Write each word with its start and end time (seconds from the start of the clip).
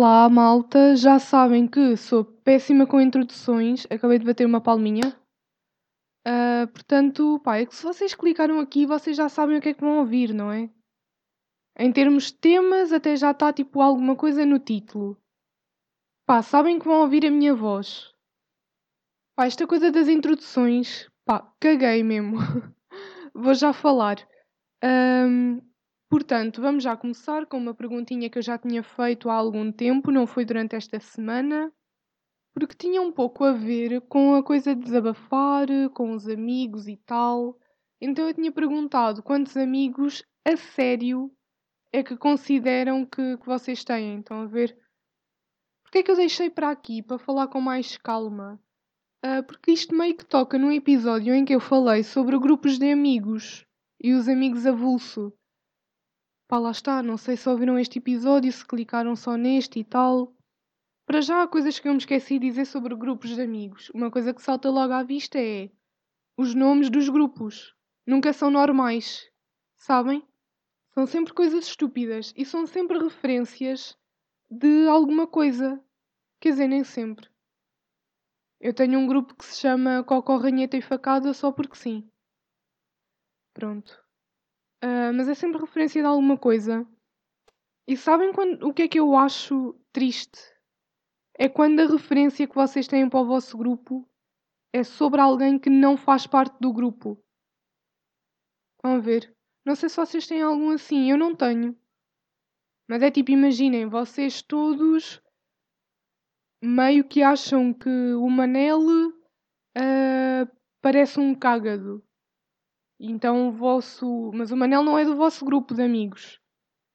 Olá, 0.00 0.28
malta. 0.28 0.94
Já 0.94 1.18
sabem 1.18 1.66
que 1.66 1.96
sou 1.96 2.24
péssima 2.24 2.86
com 2.86 3.00
introduções. 3.00 3.84
Acabei 3.90 4.20
de 4.20 4.24
bater 4.24 4.46
uma 4.46 4.60
palminha. 4.60 5.12
Ah, 6.24 6.68
portanto, 6.72 7.40
pá, 7.40 7.56
é 7.56 7.66
que 7.66 7.74
se 7.74 7.82
vocês 7.82 8.14
clicaram 8.14 8.60
aqui, 8.60 8.86
vocês 8.86 9.16
já 9.16 9.28
sabem 9.28 9.58
o 9.58 9.60
que 9.60 9.70
é 9.70 9.74
que 9.74 9.80
vão 9.80 9.98
ouvir, 9.98 10.32
não 10.32 10.52
é? 10.52 10.70
Em 11.76 11.92
termos 11.92 12.26
de 12.26 12.34
temas, 12.34 12.92
até 12.92 13.16
já 13.16 13.32
está 13.32 13.52
tipo 13.52 13.80
alguma 13.80 14.14
coisa 14.14 14.46
no 14.46 14.60
título. 14.60 15.20
Pá, 16.24 16.42
sabem 16.42 16.78
que 16.78 16.84
vão 16.84 17.00
ouvir 17.00 17.26
a 17.26 17.30
minha 17.32 17.52
voz. 17.52 18.14
Pá, 19.34 19.46
esta 19.46 19.66
coisa 19.66 19.90
das 19.90 20.06
introduções, 20.06 21.10
pá, 21.24 21.52
caguei 21.58 22.04
mesmo. 22.04 22.36
Vou 23.34 23.52
já 23.52 23.72
falar. 23.72 24.24
Ahm, 24.80 25.58
portanto, 26.08 26.60
vamos 26.60 26.82
já 26.82 26.96
começar 26.96 27.46
com 27.46 27.58
uma 27.58 27.74
perguntinha 27.74 28.30
que 28.30 28.38
eu 28.38 28.42
já 28.42 28.58
tinha 28.58 28.82
feito 28.82 29.28
há 29.30 29.34
algum 29.34 29.70
tempo, 29.72 30.10
não 30.10 30.26
foi 30.26 30.44
durante 30.44 30.74
esta 30.76 30.98
semana, 31.00 31.72
porque 32.54 32.74
tinha 32.74 33.00
um 33.00 33.12
pouco 33.12 33.44
a 33.44 33.52
ver 33.52 34.00
com 34.02 34.34
a 34.34 34.42
coisa 34.42 34.74
de 34.74 34.82
desabafar, 34.82 35.66
com 35.94 36.12
os 36.12 36.28
amigos 36.28 36.88
e 36.88 36.96
tal. 36.96 37.58
Então 38.00 38.26
eu 38.26 38.34
tinha 38.34 38.50
perguntado 38.50 39.22
quantos 39.22 39.56
amigos 39.56 40.24
a 40.44 40.56
sério 40.56 41.30
é 41.92 42.02
que 42.02 42.16
consideram 42.16 43.04
que, 43.06 43.36
que 43.38 43.46
vocês 43.46 43.84
têm. 43.84 44.18
Estão 44.18 44.42
a 44.42 44.46
ver? 44.46 44.76
Porque 45.82 45.98
é 45.98 46.02
que 46.02 46.10
eu 46.10 46.16
deixei 46.16 46.50
para 46.50 46.70
aqui, 46.70 47.02
para 47.02 47.18
falar 47.18 47.48
com 47.48 47.60
mais 47.60 47.96
calma? 47.96 48.60
Ah, 49.22 49.42
porque 49.42 49.72
isto 49.72 49.94
meio 49.94 50.16
que 50.16 50.24
toca 50.24 50.58
num 50.58 50.70
episódio 50.70 51.34
em 51.34 51.44
que 51.44 51.54
eu 51.54 51.60
falei 51.60 52.02
sobre 52.04 52.38
grupos 52.38 52.78
de 52.78 52.92
amigos 52.92 53.66
e 54.00 54.12
os 54.12 54.28
amigos 54.28 54.66
avulso. 54.66 55.32
Pá, 56.48 56.58
lá 56.58 56.70
está, 56.70 57.02
não 57.02 57.18
sei 57.18 57.36
se 57.36 57.46
ouviram 57.46 57.78
este 57.78 57.98
episódio, 57.98 58.50
se 58.50 58.64
clicaram 58.66 59.14
só 59.14 59.36
neste 59.36 59.80
e 59.80 59.84
tal. 59.84 60.34
Para 61.04 61.20
já, 61.20 61.42
há 61.42 61.46
coisas 61.46 61.78
que 61.78 61.86
eu 61.86 61.92
me 61.92 61.98
esqueci 61.98 62.38
de 62.38 62.46
dizer 62.46 62.64
sobre 62.64 62.96
grupos 62.96 63.34
de 63.34 63.42
amigos. 63.42 63.90
Uma 63.90 64.10
coisa 64.10 64.32
que 64.32 64.40
salta 64.40 64.70
logo 64.70 64.94
à 64.94 65.02
vista 65.02 65.38
é 65.38 65.70
os 66.38 66.54
nomes 66.54 66.88
dos 66.88 67.10
grupos. 67.10 67.74
Nunca 68.06 68.32
são 68.32 68.48
normais, 68.50 69.30
sabem? 69.76 70.26
São 70.94 71.06
sempre 71.06 71.34
coisas 71.34 71.66
estúpidas 71.66 72.32
e 72.34 72.46
são 72.46 72.66
sempre 72.66 72.98
referências 72.98 73.94
de 74.50 74.88
alguma 74.88 75.26
coisa. 75.26 75.78
Quer 76.40 76.52
dizer, 76.52 76.66
nem 76.66 76.82
sempre. 76.82 77.28
Eu 78.58 78.72
tenho 78.72 78.98
um 78.98 79.06
grupo 79.06 79.34
que 79.34 79.44
se 79.44 79.60
chama 79.60 80.02
Cocó, 80.02 80.38
Ranheta 80.38 80.78
e 80.78 80.80
Facada 80.80 81.34
só 81.34 81.52
porque 81.52 81.76
sim. 81.76 82.10
Pronto. 83.52 84.07
Ah, 84.82 85.12
mas 85.12 85.28
é 85.28 85.34
sempre 85.34 85.60
referência 85.60 86.00
de 86.00 86.06
alguma 86.06 86.36
coisa. 86.38 86.86
E 87.86 87.96
sabem 87.96 88.32
quando, 88.32 88.62
o 88.66 88.72
que 88.72 88.82
é 88.82 88.88
que 88.88 89.00
eu 89.00 89.16
acho 89.16 89.74
triste? 89.92 90.38
É 91.38 91.48
quando 91.48 91.80
a 91.80 91.86
referência 91.86 92.46
que 92.46 92.54
vocês 92.54 92.86
têm 92.86 93.08
para 93.08 93.20
o 93.20 93.26
vosso 93.26 93.56
grupo 93.56 94.08
é 94.72 94.84
sobre 94.84 95.20
alguém 95.20 95.58
que 95.58 95.70
não 95.70 95.96
faz 95.96 96.26
parte 96.26 96.56
do 96.60 96.72
grupo. 96.72 97.22
A 98.82 98.98
ver? 98.98 99.34
Não 99.64 99.74
sei 99.74 99.88
se 99.88 99.96
vocês 99.96 100.26
têm 100.26 100.42
algum 100.42 100.70
assim, 100.70 101.10
eu 101.10 101.16
não 101.16 101.34
tenho. 101.34 101.76
Mas 102.88 103.02
é 103.02 103.10
tipo, 103.10 103.30
imaginem, 103.30 103.86
vocês 103.86 104.42
todos 104.42 105.22
meio 106.62 107.06
que 107.06 107.22
acham 107.22 107.72
que 107.72 107.88
o 107.88 108.28
Manel 108.28 108.80
ah, 109.76 110.48
parece 110.80 111.20
um 111.20 111.34
cágado. 111.34 112.04
Então 113.00 113.48
o 113.48 113.52
vosso. 113.52 114.30
Mas 114.34 114.50
o 114.50 114.56
Manel 114.56 114.82
não 114.82 114.98
é 114.98 115.04
do 115.04 115.16
vosso 115.16 115.44
grupo 115.44 115.74
de 115.74 115.82
amigos. 115.82 116.40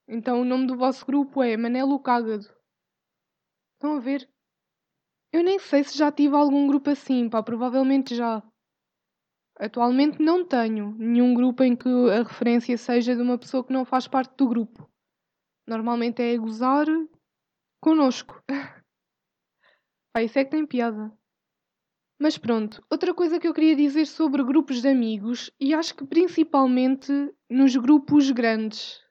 Então 0.07 0.41
o 0.41 0.45
nome 0.45 0.67
do 0.67 0.75
vosso 0.75 1.05
grupo 1.05 1.41
é 1.41 1.55
Manel 1.55 1.89
o 1.89 1.99
Cágado. 1.99 2.45
Estão 3.75 3.97
a 3.97 3.99
ver? 3.99 4.29
Eu 5.31 5.43
nem 5.43 5.57
sei 5.57 5.83
se 5.83 5.97
já 5.97 6.11
tive 6.11 6.35
algum 6.35 6.67
grupo 6.67 6.89
assim, 6.89 7.29
pá, 7.29 7.41
provavelmente 7.41 8.15
já. 8.15 8.43
Atualmente 9.57 10.21
não 10.21 10.45
tenho 10.45 10.95
nenhum 10.97 11.33
grupo 11.33 11.63
em 11.63 11.75
que 11.75 11.89
a 12.11 12.23
referência 12.23 12.77
seja 12.77 13.15
de 13.15 13.21
uma 13.21 13.37
pessoa 13.37 13.63
que 13.63 13.73
não 13.73 13.85
faz 13.85 14.07
parte 14.07 14.35
do 14.35 14.47
grupo. 14.47 14.89
Normalmente 15.67 16.21
é 16.21 16.37
gozar 16.37 16.85
connosco. 17.81 18.41
Pá, 20.13 20.21
isso 20.21 20.37
é 20.37 20.45
que 20.45 20.51
tem 20.51 20.65
piada. 20.65 21.11
Mas 22.19 22.37
pronto, 22.37 22.85
outra 22.89 23.13
coisa 23.13 23.39
que 23.39 23.47
eu 23.47 23.53
queria 23.53 23.75
dizer 23.75 24.05
sobre 24.05 24.43
grupos 24.43 24.81
de 24.81 24.87
amigos, 24.87 25.51
e 25.59 25.73
acho 25.73 25.95
que 25.95 26.05
principalmente 26.05 27.11
nos 27.49 27.75
grupos 27.75 28.31
grandes, 28.31 29.01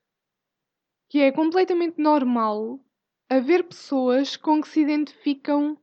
que 1.10 1.18
é 1.18 1.32
completamente 1.32 2.00
normal 2.00 2.80
haver 3.28 3.64
pessoas 3.64 4.36
com 4.36 4.60
que 4.60 4.68
se 4.68 4.80
identificam 4.80 5.78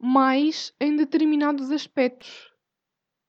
mais 0.00 0.74
em 0.80 0.94
determinados 0.94 1.70
aspectos. 1.70 2.52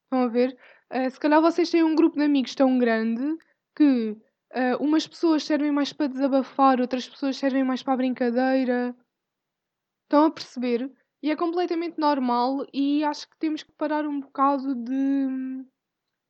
Estão 0.03 0.23
a 0.23 0.27
ver? 0.27 0.57
Uh, 0.91 1.09
se 1.09 1.19
calhar 1.19 1.41
vocês 1.41 1.69
têm 1.69 1.83
um 1.83 1.95
grupo 1.95 2.17
de 2.17 2.25
amigos 2.25 2.53
tão 2.53 2.77
grande 2.77 3.37
que 3.75 4.11
uh, 4.11 4.83
umas 4.83 5.07
pessoas 5.07 5.43
servem 5.43 5.71
mais 5.71 5.93
para 5.93 6.07
desabafar, 6.07 6.79
outras 6.79 7.07
pessoas 7.07 7.37
servem 7.37 7.63
mais 7.63 7.81
para 7.81 7.93
a 7.93 7.97
brincadeira. 7.97 8.95
Estão 10.03 10.25
a 10.25 10.31
perceber? 10.31 10.91
E 11.23 11.31
é 11.31 11.35
completamente 11.35 11.97
normal 11.97 12.65
e 12.73 13.03
acho 13.03 13.27
que 13.29 13.37
temos 13.37 13.63
que 13.63 13.71
parar 13.73 14.05
um 14.05 14.19
bocado 14.19 14.75
de 14.75 15.65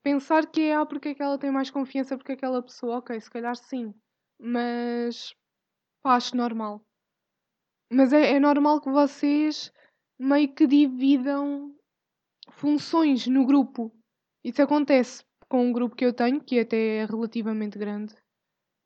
pensar 0.04 0.46
que 0.46 0.62
é 0.62 0.76
ah, 0.76 0.86
porque 0.86 1.10
é 1.10 1.16
que 1.16 1.22
ela 1.22 1.38
tem 1.38 1.52
mais 1.52 1.70
confiança 1.70 2.18
porque 2.18 2.34
aquela 2.34 2.62
pessoa, 2.62 2.98
ok, 2.98 3.20
se 3.20 3.30
calhar 3.30 3.56
sim. 3.56 3.94
Mas 4.40 5.36
pá, 6.04 6.16
acho 6.16 6.38
normal. 6.38 6.86
Mas 7.92 8.14
é, 8.14 8.34
é 8.36 8.40
normal 8.40 8.80
que 8.82 8.90
vocês 8.90 9.72
meio 10.20 10.54
que 10.54 10.66
dividam 10.68 11.76
funções 12.52 13.28
no 13.28 13.46
grupo. 13.46 13.92
Isso 14.44 14.62
acontece 14.62 15.24
com 15.50 15.66
um 15.66 15.74
grupo 15.74 15.96
que 15.96 16.06
eu 16.06 16.14
tenho, 16.14 16.44
que 16.44 16.60
até 16.60 16.98
é 16.98 17.06
relativamente 17.06 17.78
grande. 17.78 18.16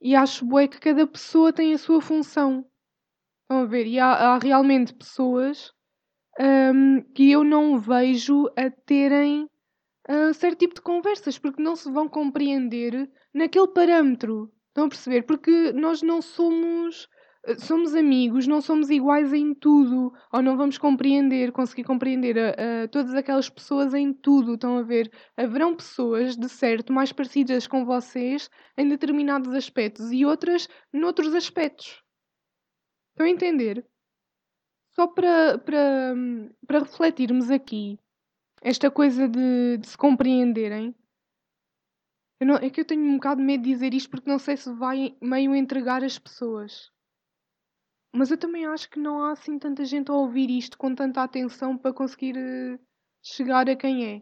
E 0.01 0.15
acho 0.15 0.45
bué 0.45 0.67
que 0.67 0.79
cada 0.79 1.05
pessoa 1.05 1.51
tem 1.51 1.73
a 1.73 1.77
sua 1.77 2.01
função. 2.01 2.65
Estão 3.41 3.63
a 3.63 3.65
ver? 3.65 3.85
E 3.85 3.99
há, 3.99 4.11
há 4.11 4.38
realmente 4.38 4.93
pessoas 4.93 5.73
que 7.13 7.31
eu 7.31 7.44
não 7.44 7.78
vejo 7.78 8.47
a 8.56 8.69
terem 8.69 9.50
uh, 10.09 10.34
certo 10.34 10.59
tipo 10.59 10.75
de 10.75 10.81
conversas, 10.81 11.38
porque 11.38 11.62
não 11.62 11.75
se 11.75 11.91
vão 11.91 12.07
compreender 12.07 13.09
naquele 13.34 13.67
parâmetro. 13.67 14.51
Estão 14.69 14.85
a 14.85 14.89
perceber? 14.89 15.23
Porque 15.23 15.72
nós 15.73 16.01
não 16.01 16.22
somos. 16.22 17.07
Somos 17.57 17.95
amigos, 17.95 18.45
não 18.45 18.59
somos 18.62 18.89
iguais 18.89 19.31
em 19.31 19.53
tudo, 19.53 20.12
ou 20.31 20.41
não 20.41 20.57
vamos 20.57 20.78
compreender, 20.78 21.53
conseguir 21.53 21.85
compreender 21.85 22.35
todas 22.91 23.13
aquelas 23.13 23.50
pessoas 23.50 23.94
em 23.94 24.13
tudo. 24.13 24.56
Estão 24.56 24.78
a 24.78 24.84
ver? 24.84 25.09
Haverão 25.38 25.73
pessoas, 25.73 26.35
de 26.35 26.50
certo, 26.50 26.91
mais 26.91 27.13
parecidas 27.13 27.66
com 27.66 27.85
vocês 27.85 28.50
em 28.78 28.89
determinados 28.89 29.53
aspectos 29.56 30.12
e 30.12 30.25
outras 30.25 30.68
noutros 30.91 31.34
aspectos. 31.34 32.03
Estão 33.12 33.25
a 33.25 33.29
entender? 33.29 33.85
Só 34.99 35.07
para, 35.07 35.57
para, 35.59 36.13
para 36.67 36.79
refletirmos 36.79 37.49
aqui 37.49 37.97
esta 38.61 38.91
coisa 38.91 39.29
de, 39.29 39.77
de 39.77 39.87
se 39.87 39.97
compreenderem. 39.97 40.93
Não, 42.41 42.55
é 42.55 42.69
que 42.69 42.81
eu 42.81 42.85
tenho 42.85 43.05
um 43.05 43.13
bocado 43.13 43.39
de 43.39 43.47
medo 43.47 43.63
de 43.63 43.69
dizer 43.69 43.93
isto 43.93 44.09
porque 44.09 44.29
não 44.29 44.38
sei 44.38 44.57
se 44.57 44.69
vai 44.73 45.15
meio 45.21 45.55
entregar 45.55 46.03
as 46.03 46.19
pessoas. 46.19 46.91
Mas 48.13 48.29
eu 48.29 48.38
também 48.38 48.65
acho 48.65 48.89
que 48.89 48.99
não 48.99 49.23
há 49.23 49.31
assim 49.31 49.57
tanta 49.57 49.85
gente 49.85 50.12
a 50.12 50.15
ouvir 50.15 50.50
isto 50.50 50.77
com 50.77 50.94
tanta 50.94 51.24
atenção 51.24 51.77
para 51.77 51.94
conseguir 51.94 52.35
uh, 52.35 52.77
chegar 53.24 53.69
a 53.69 53.77
quem 53.77 54.06
é. 54.06 54.21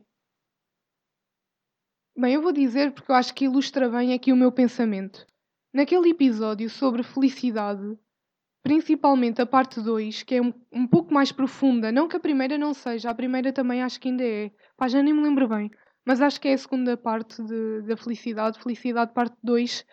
Bem, 2.16 2.36
eu 2.36 2.42
vou 2.44 2.54
dizer 2.54 2.94
porque 2.94 3.12
eu 3.12 3.16
acho 3.16 3.34
que 3.34 3.46
ilustra 3.46 3.90
bem 3.90 4.14
aqui 4.14 4.32
o 4.32 4.38
meu 4.38 4.52
pensamento. 4.52 5.26
Naquele 5.74 6.12
episódio 6.12 6.70
sobre 6.70 7.02
felicidade, 7.02 7.98
Principalmente 8.68 9.42
a 9.42 9.46
parte 9.46 9.80
2, 9.80 10.24
que 10.24 10.36
é 10.36 10.42
um, 10.42 10.54
um 10.74 10.86
pouco 10.86 11.14
mais 11.14 11.32
profunda. 11.32 11.90
Não 11.90 12.06
que 12.06 12.18
a 12.18 12.20
primeira 12.20 12.58
não 12.58 12.74
seja, 12.74 13.10
a 13.10 13.16
primeira 13.16 13.54
também 13.54 13.82
acho 13.82 13.98
que 13.98 14.10
ainda 14.10 14.26
é. 14.26 14.52
Pá, 14.76 14.90
já 14.90 15.02
nem 15.02 15.14
me 15.14 15.24
lembro 15.24 15.48
bem. 15.48 15.72
Mas 16.06 16.20
acho 16.20 16.42
que 16.42 16.50
é 16.50 16.54
a 16.54 16.58
segunda 16.58 16.98
parte 16.98 17.42
de, 17.42 17.84
da 17.84 17.96
Felicidade. 17.96 18.60
Felicidade, 18.60 19.14
parte 19.14 19.38
2, 19.42 19.86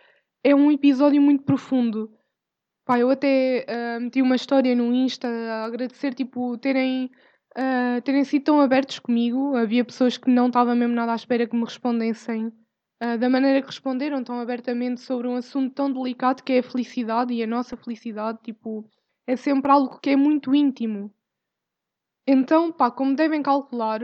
é 0.42 0.56
um 0.56 0.72
episódio 0.72 1.22
muito 1.22 1.44
profundo. 1.44 2.10
Pá, 2.84 2.98
eu 2.98 3.10
até 3.10 3.64
uh, 3.68 4.00
meti 4.00 4.20
uma 4.20 4.34
história 4.34 4.74
no 4.74 4.92
Insta 4.92 5.28
a 5.28 5.66
agradecer, 5.66 6.12
tipo, 6.12 6.58
terem, 6.58 7.12
uh, 7.56 8.02
terem 8.02 8.24
sido 8.24 8.42
tão 8.42 8.60
abertos 8.60 8.98
comigo. 8.98 9.54
Havia 9.54 9.84
pessoas 9.84 10.18
que 10.18 10.28
não 10.28 10.48
estavam 10.48 10.74
mesmo 10.74 10.96
nada 10.96 11.12
à 11.12 11.14
espera 11.14 11.46
que 11.46 11.54
me 11.54 11.62
respondessem 11.62 12.52
uh, 13.02 13.18
da 13.18 13.28
maneira 13.28 13.60
que 13.60 13.68
responderam 13.68 14.22
tão 14.22 14.40
abertamente 14.40 15.00
sobre 15.00 15.28
um 15.28 15.36
assunto 15.36 15.74
tão 15.74 15.92
delicado 15.92 16.42
que 16.42 16.52
é 16.52 16.58
a 16.58 16.62
felicidade 16.62 17.32
e 17.32 17.42
a 17.42 17.46
nossa 17.46 17.76
felicidade, 17.76 18.38
tipo, 18.42 18.88
é 19.26 19.36
sempre 19.36 19.70
algo 19.70 19.98
que 20.00 20.10
é 20.10 20.16
muito 20.16 20.54
íntimo. 20.54 21.12
Então, 22.26 22.72
pá, 22.72 22.90
como 22.90 23.14
devem 23.14 23.42
calcular, 23.42 24.00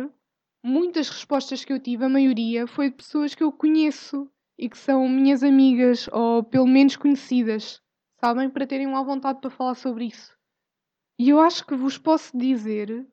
muitas 0.62 1.08
respostas 1.08 1.64
que 1.64 1.72
eu 1.72 1.81
tive, 1.81 2.04
a 2.04 2.08
maioria, 2.08 2.66
foi 2.66 2.90
de 2.90 2.96
pessoas 2.96 3.34
que 3.34 3.42
eu 3.42 3.50
conheço 3.50 4.31
e 4.58 4.69
que 4.69 4.76
são 4.76 5.08
minhas 5.08 5.43
amigas 5.43 6.06
ou 6.12 6.44
pelo 6.44 6.66
menos 6.66 6.96
conhecidas, 6.96 7.81
sabem? 8.20 8.50
Para 8.50 8.66
terem 8.66 8.86
uma 8.86 9.02
vontade 9.02 9.40
para 9.40 9.50
falar 9.50 9.75
sobre 9.75 10.06
isso. 10.06 10.36
E 11.19 11.31
eu 11.31 11.40
acho 11.40 11.66
que 11.66 11.75
vos 11.75 11.96
posso 11.96 12.36
dizer, 12.36 13.06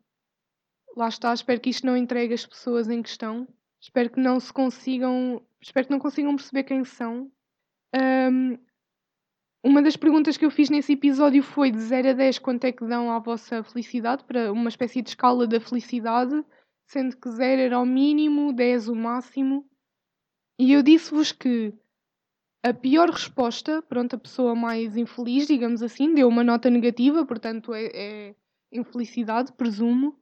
lá 0.96 1.08
está, 1.08 1.34
espero 1.34 1.62
que 1.62 1.70
isto 1.70 1.86
não 1.86 1.96
entregue 1.96 2.34
as 2.34 2.46
pessoas 2.46 2.90
em 2.90 3.02
questão, 3.02 3.48
espero 3.80 4.10
que 4.10 4.20
não 4.20 4.40
se 4.40 4.52
consigam, 4.52 5.42
espero 5.62 5.88
que 5.88 5.92
não 5.92 6.00
consigam 6.00 6.36
perceber 6.36 6.64
quem 6.64 6.84
são. 6.84 7.32
Um, 7.96 8.58
uma 9.64 9.82
das 9.82 9.98
perguntas 9.98 10.38
que 10.38 10.46
eu 10.46 10.52
fiz 10.52 10.70
nesse 10.70 10.94
episódio 10.94 11.44
foi 11.44 11.72
de 11.72 11.80
0 11.80 12.10
a 12.10 12.14
10 12.14 12.40
quanto 12.40 12.64
é 12.66 12.72
que 12.72 12.86
dão 12.86 13.12
à 13.12 13.20
vossa 13.20 13.64
felicidade, 13.64 14.24
para 14.24 14.52
uma 14.52 14.70
espécie 14.70 15.02
de 15.02 15.10
escala 15.10 15.48
da 15.48 15.60
felicidade, 15.60 16.44
sendo 16.86 17.18
que 17.18 17.30
0 17.30 17.62
era 17.62 17.80
o 17.80 17.86
mínimo, 17.86 18.54
10 18.54 18.88
o 18.88 18.96
máximo. 18.96 19.70
E 20.60 20.72
eu 20.72 20.82
disse-vos 20.82 21.32
que 21.32 21.74
a 22.64 22.74
pior 22.74 23.10
resposta, 23.10 23.82
pronto, 23.82 24.16
a 24.16 24.20
pessoa 24.20 24.56
mais 24.56 24.98
infeliz, 24.98 25.48
digamos 25.48 25.82
assim, 25.82 26.14
deu 26.14 26.28
uma 26.28 26.44
nota 26.44 26.70
negativa, 26.70 27.26
portanto 27.26 27.74
é, 27.74 27.86
é 27.94 28.36
infelicidade, 28.72 29.54
presumo. 29.54 30.20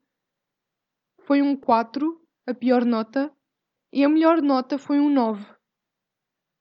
Foi 1.21 1.41
um 1.41 1.55
4, 1.55 2.21
a 2.47 2.53
pior 2.53 2.85
nota, 2.85 3.34
e 3.95 4.03
a 4.03 4.09
melhor 4.09 4.41
nota 4.41 4.77
foi 4.77 4.99
um 4.99 5.09
9. 5.09 5.45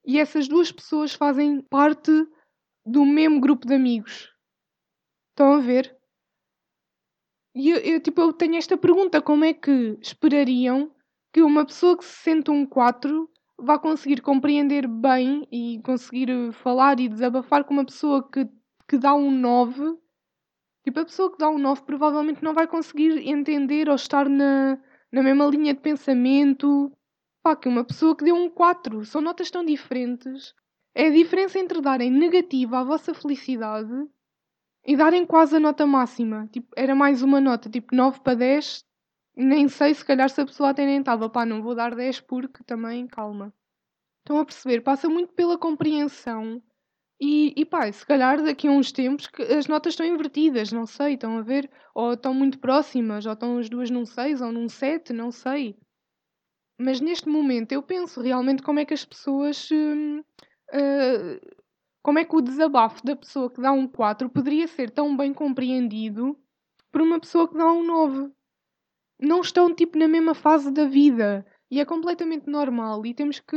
E 0.06 0.20
essas 0.20 0.46
duas 0.46 0.70
pessoas 0.70 1.14
fazem 1.14 1.60
parte 1.62 2.12
do 2.86 3.04
mesmo 3.04 3.40
grupo 3.40 3.66
de 3.66 3.74
amigos. 3.74 4.32
Estão 5.30 5.54
a 5.54 5.58
ver? 5.58 5.98
E 7.52 7.70
eu, 7.70 7.78
eu, 7.78 8.00
tipo, 8.00 8.20
eu 8.20 8.32
tenho 8.32 8.54
esta 8.54 8.78
pergunta: 8.78 9.20
como 9.20 9.44
é 9.44 9.52
que 9.52 9.98
esperariam 10.00 10.94
que 11.32 11.42
uma 11.42 11.66
pessoa 11.66 11.98
que 11.98 12.04
se 12.04 12.22
sente 12.22 12.52
um 12.52 12.64
4 12.64 13.28
vá 13.58 13.80
conseguir 13.80 14.20
compreender 14.20 14.86
bem 14.86 15.48
e 15.50 15.80
conseguir 15.82 16.52
falar 16.52 17.00
e 17.00 17.08
desabafar 17.08 17.64
com 17.64 17.74
uma 17.74 17.84
pessoa 17.84 18.30
que, 18.30 18.48
que 18.88 18.96
dá 18.96 19.12
um 19.12 19.32
9? 19.32 19.98
Tipo, 20.84 21.00
a 21.00 21.04
pessoa 21.04 21.32
que 21.32 21.38
dá 21.38 21.48
um 21.48 21.58
9 21.58 21.82
provavelmente 21.82 22.44
não 22.44 22.54
vai 22.54 22.68
conseguir 22.68 23.26
entender 23.28 23.88
ou 23.88 23.96
estar 23.96 24.28
na, 24.28 24.78
na 25.10 25.22
mesma 25.22 25.46
linha 25.46 25.74
de 25.74 25.80
pensamento. 25.80 26.92
Pá, 27.44 27.54
que 27.54 27.68
uma 27.68 27.84
pessoa 27.84 28.16
que 28.16 28.24
deu 28.24 28.34
um 28.34 28.48
4. 28.48 29.04
São 29.04 29.20
notas 29.20 29.50
tão 29.50 29.62
diferentes. 29.62 30.54
É 30.94 31.08
a 31.08 31.10
diferença 31.10 31.58
entre 31.58 31.78
darem 31.82 32.10
negativa 32.10 32.78
à 32.78 32.84
vossa 32.84 33.12
felicidade 33.12 33.92
e 34.82 34.96
darem 34.96 35.26
quase 35.26 35.56
a 35.56 35.60
nota 35.60 35.84
máxima. 35.84 36.48
Tipo, 36.50 36.68
era 36.74 36.94
mais 36.94 37.22
uma 37.22 37.42
nota, 37.42 37.68
tipo 37.68 37.94
9 37.94 38.20
para 38.20 38.34
10. 38.34 38.82
Nem 39.36 39.68
sei 39.68 39.92
se 39.92 40.02
calhar 40.02 40.30
se 40.30 40.40
a 40.40 40.46
pessoa 40.46 40.70
até 40.70 40.86
nem 40.86 41.00
estava, 41.00 41.28
pá, 41.28 41.44
não 41.44 41.62
vou 41.62 41.74
dar 41.74 41.94
10 41.94 42.18
porque 42.20 42.64
também, 42.64 43.06
calma. 43.06 43.52
Estão 44.20 44.38
a 44.38 44.44
perceber? 44.46 44.80
Passa 44.80 45.10
muito 45.10 45.34
pela 45.34 45.58
compreensão. 45.58 46.62
E, 47.20 47.52
e 47.60 47.64
pá, 47.66 47.92
se 47.92 48.06
calhar 48.06 48.42
daqui 48.42 48.68
a 48.68 48.70
uns 48.70 48.90
tempos 48.90 49.26
que 49.26 49.42
as 49.42 49.66
notas 49.66 49.92
estão 49.92 50.06
invertidas, 50.06 50.72
não 50.72 50.86
sei, 50.86 51.12
estão 51.12 51.36
a 51.36 51.42
ver? 51.42 51.70
Ou 51.94 52.14
estão 52.14 52.32
muito 52.32 52.58
próximas, 52.58 53.26
ou 53.26 53.34
estão 53.34 53.58
as 53.58 53.68
duas 53.68 53.90
num 53.90 54.06
6 54.06 54.40
ou 54.40 54.50
num 54.50 54.66
7, 54.66 55.12
não 55.12 55.30
sei. 55.30 55.76
Mas 56.78 57.00
neste 57.00 57.28
momento 57.28 57.72
eu 57.72 57.82
penso 57.82 58.20
realmente 58.20 58.62
como 58.62 58.80
é 58.80 58.84
que 58.84 58.94
as 58.94 59.04
pessoas. 59.04 59.68
Hum, 59.70 60.20
uh, 60.20 61.54
como 62.02 62.18
é 62.18 62.24
que 62.24 62.36
o 62.36 62.40
desabafo 62.40 63.04
da 63.04 63.16
pessoa 63.16 63.50
que 63.50 63.60
dá 63.60 63.72
um 63.72 63.88
4 63.88 64.28
poderia 64.28 64.66
ser 64.68 64.90
tão 64.90 65.16
bem 65.16 65.32
compreendido 65.32 66.38
por 66.92 67.00
uma 67.00 67.18
pessoa 67.18 67.48
que 67.48 67.56
dá 67.56 67.72
um 67.72 67.84
9? 67.84 68.30
Não 69.18 69.40
estão 69.40 69.74
tipo 69.74 69.98
na 69.98 70.08
mesma 70.08 70.34
fase 70.34 70.70
da 70.70 70.86
vida 70.86 71.46
e 71.70 71.80
é 71.80 71.84
completamente 71.84 72.48
normal 72.48 73.06
e 73.06 73.14
temos 73.14 73.40
que, 73.40 73.56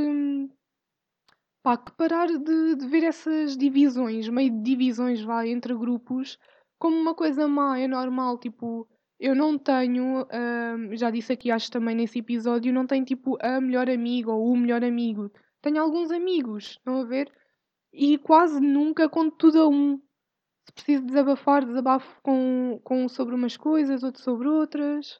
pá, 1.61 1.77
que 1.77 1.91
parar 1.91 2.27
de, 2.27 2.75
de 2.75 2.87
ver 2.87 3.03
essas 3.03 3.57
divisões, 3.57 4.29
meio 4.29 4.51
de 4.51 4.61
divisões 4.61 5.21
vá 5.21 5.45
entre 5.45 5.75
grupos 5.75 6.37
como 6.79 6.95
uma 6.95 7.15
coisa 7.15 7.47
má, 7.47 7.79
é 7.79 7.87
normal, 7.87 8.37
tipo, 8.37 8.87
eu 9.19 9.35
não 9.35 9.57
tenho, 9.57 10.23
uh, 10.23 10.95
já 10.95 11.09
disse 11.09 11.33
aqui 11.33 11.51
acho 11.51 11.71
também 11.71 11.95
nesse 11.95 12.19
episódio, 12.19 12.73
não 12.73 12.85
tenho 12.85 13.05
tipo 13.05 13.37
a 13.41 13.59
melhor 13.59 13.89
amiga 13.89 14.31
ou 14.31 14.51
o 14.51 14.57
melhor 14.57 14.83
amigo 14.83 15.31
tenho 15.61 15.81
alguns 15.81 16.11
amigos, 16.11 16.71
estão 16.71 17.01
a 17.01 17.03
ver? 17.03 17.31
E 17.91 18.17
quase 18.17 18.59
nunca 18.59 19.09
conto 19.09 19.35
tudo 19.37 19.61
a 19.61 19.67
um. 19.67 19.97
Se 20.65 20.73
preciso 20.73 21.05
desabafar, 21.05 21.65
desabafo 21.65 22.21
com, 22.21 22.79
com 22.83 23.07
sobre 23.09 23.35
umas 23.35 23.57
coisas, 23.57 24.03
outro 24.03 24.21
sobre 24.21 24.47
outras. 24.47 25.19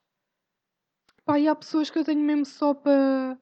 Pá, 1.25 1.39
e 1.39 1.47
há 1.47 1.55
pessoas 1.55 1.89
que 1.89 1.99
eu 1.99 2.05
tenho 2.05 2.21
mesmo 2.21 2.45
só 2.45 2.73
para 2.73 3.37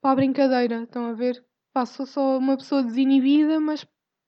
para 0.00 0.12
a 0.12 0.14
brincadeira, 0.14 0.82
estão 0.82 1.06
a 1.06 1.12
ver? 1.12 1.44
Pá, 1.72 1.84
sou 1.84 2.06
só 2.06 2.38
uma 2.38 2.56
pessoa 2.56 2.82
desinibida, 2.82 3.60
mas 3.60 3.84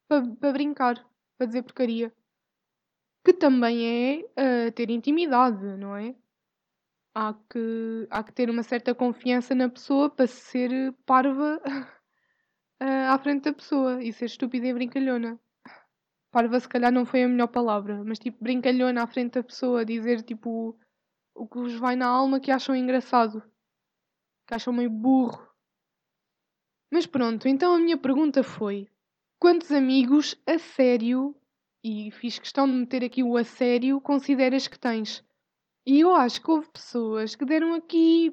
para 0.09 0.27
pa 0.41 0.53
brincar, 0.53 1.05
para 1.37 1.47
dizer 1.47 1.63
porcaria. 1.63 2.13
Que 3.25 3.33
também 3.33 4.25
é 4.37 4.69
uh, 4.69 4.73
ter 4.73 4.91
intimidade, 4.91 5.77
não 5.77 5.97
é? 5.97 6.15
há 7.15 7.35
que, 7.35 8.07
há 8.11 8.23
que 8.23 8.33
ter 8.33 8.51
uma 8.51 8.63
certa 8.63 8.95
confiança 8.95 9.55
na 9.55 9.69
pessoa 9.69 10.09
para 10.11 10.27
ser 10.27 10.93
parva 11.05 11.61
à 12.81 13.19
frente 13.19 13.45
da 13.45 13.53
pessoa 13.53 14.03
e 14.03 14.13
ser 14.13 14.27
estúpida 14.27 14.67
e 14.67 14.75
brincalhona. 14.75 15.39
Parva, 16.31 16.61
se 16.61 16.69
calhar, 16.69 16.93
não 16.93 17.05
foi 17.05 17.25
a 17.25 17.29
melhor 17.29 17.49
palavra, 17.49 18.05
mas 18.05 18.19
tipo, 18.19 18.43
brincalhona 18.43 19.03
à 19.03 19.07
frente 19.07 19.35
da 19.35 19.43
pessoa, 19.43 19.85
dizer 19.85 20.23
tipo 20.23 20.79
o 21.35 21.49
que 21.49 21.59
vos 21.59 21.75
vai 21.75 21.97
na 21.97 22.07
alma 22.07 22.39
que 22.39 22.51
acham 22.51 22.77
engraçado, 22.77 23.43
que 24.47 24.55
acham 24.55 24.73
meio 24.73 24.91
burro. 24.91 25.49
Mas 26.93 27.07
pronto, 27.07 27.49
então 27.49 27.75
a 27.75 27.79
minha 27.81 27.99
pergunta 27.99 28.45
foi: 28.45 28.89
quantos 29.41 29.73
amigos 29.73 30.41
a 30.47 30.57
sério, 30.59 31.35
e 31.83 32.11
fiz 32.13 32.39
questão 32.39 32.67
de 32.67 32.75
meter 32.75 33.05
aqui 33.05 33.23
o 33.23 33.37
a 33.37 33.45
sério, 33.45 34.01
consideras 34.01 34.69
que 34.69 34.79
tens? 34.79 35.25
E 35.87 36.01
eu 36.01 36.15
acho 36.15 36.43
que 36.43 36.51
houve 36.51 36.69
pessoas 36.71 37.35
que 37.35 37.45
deram 37.45 37.75
aqui 37.75 38.33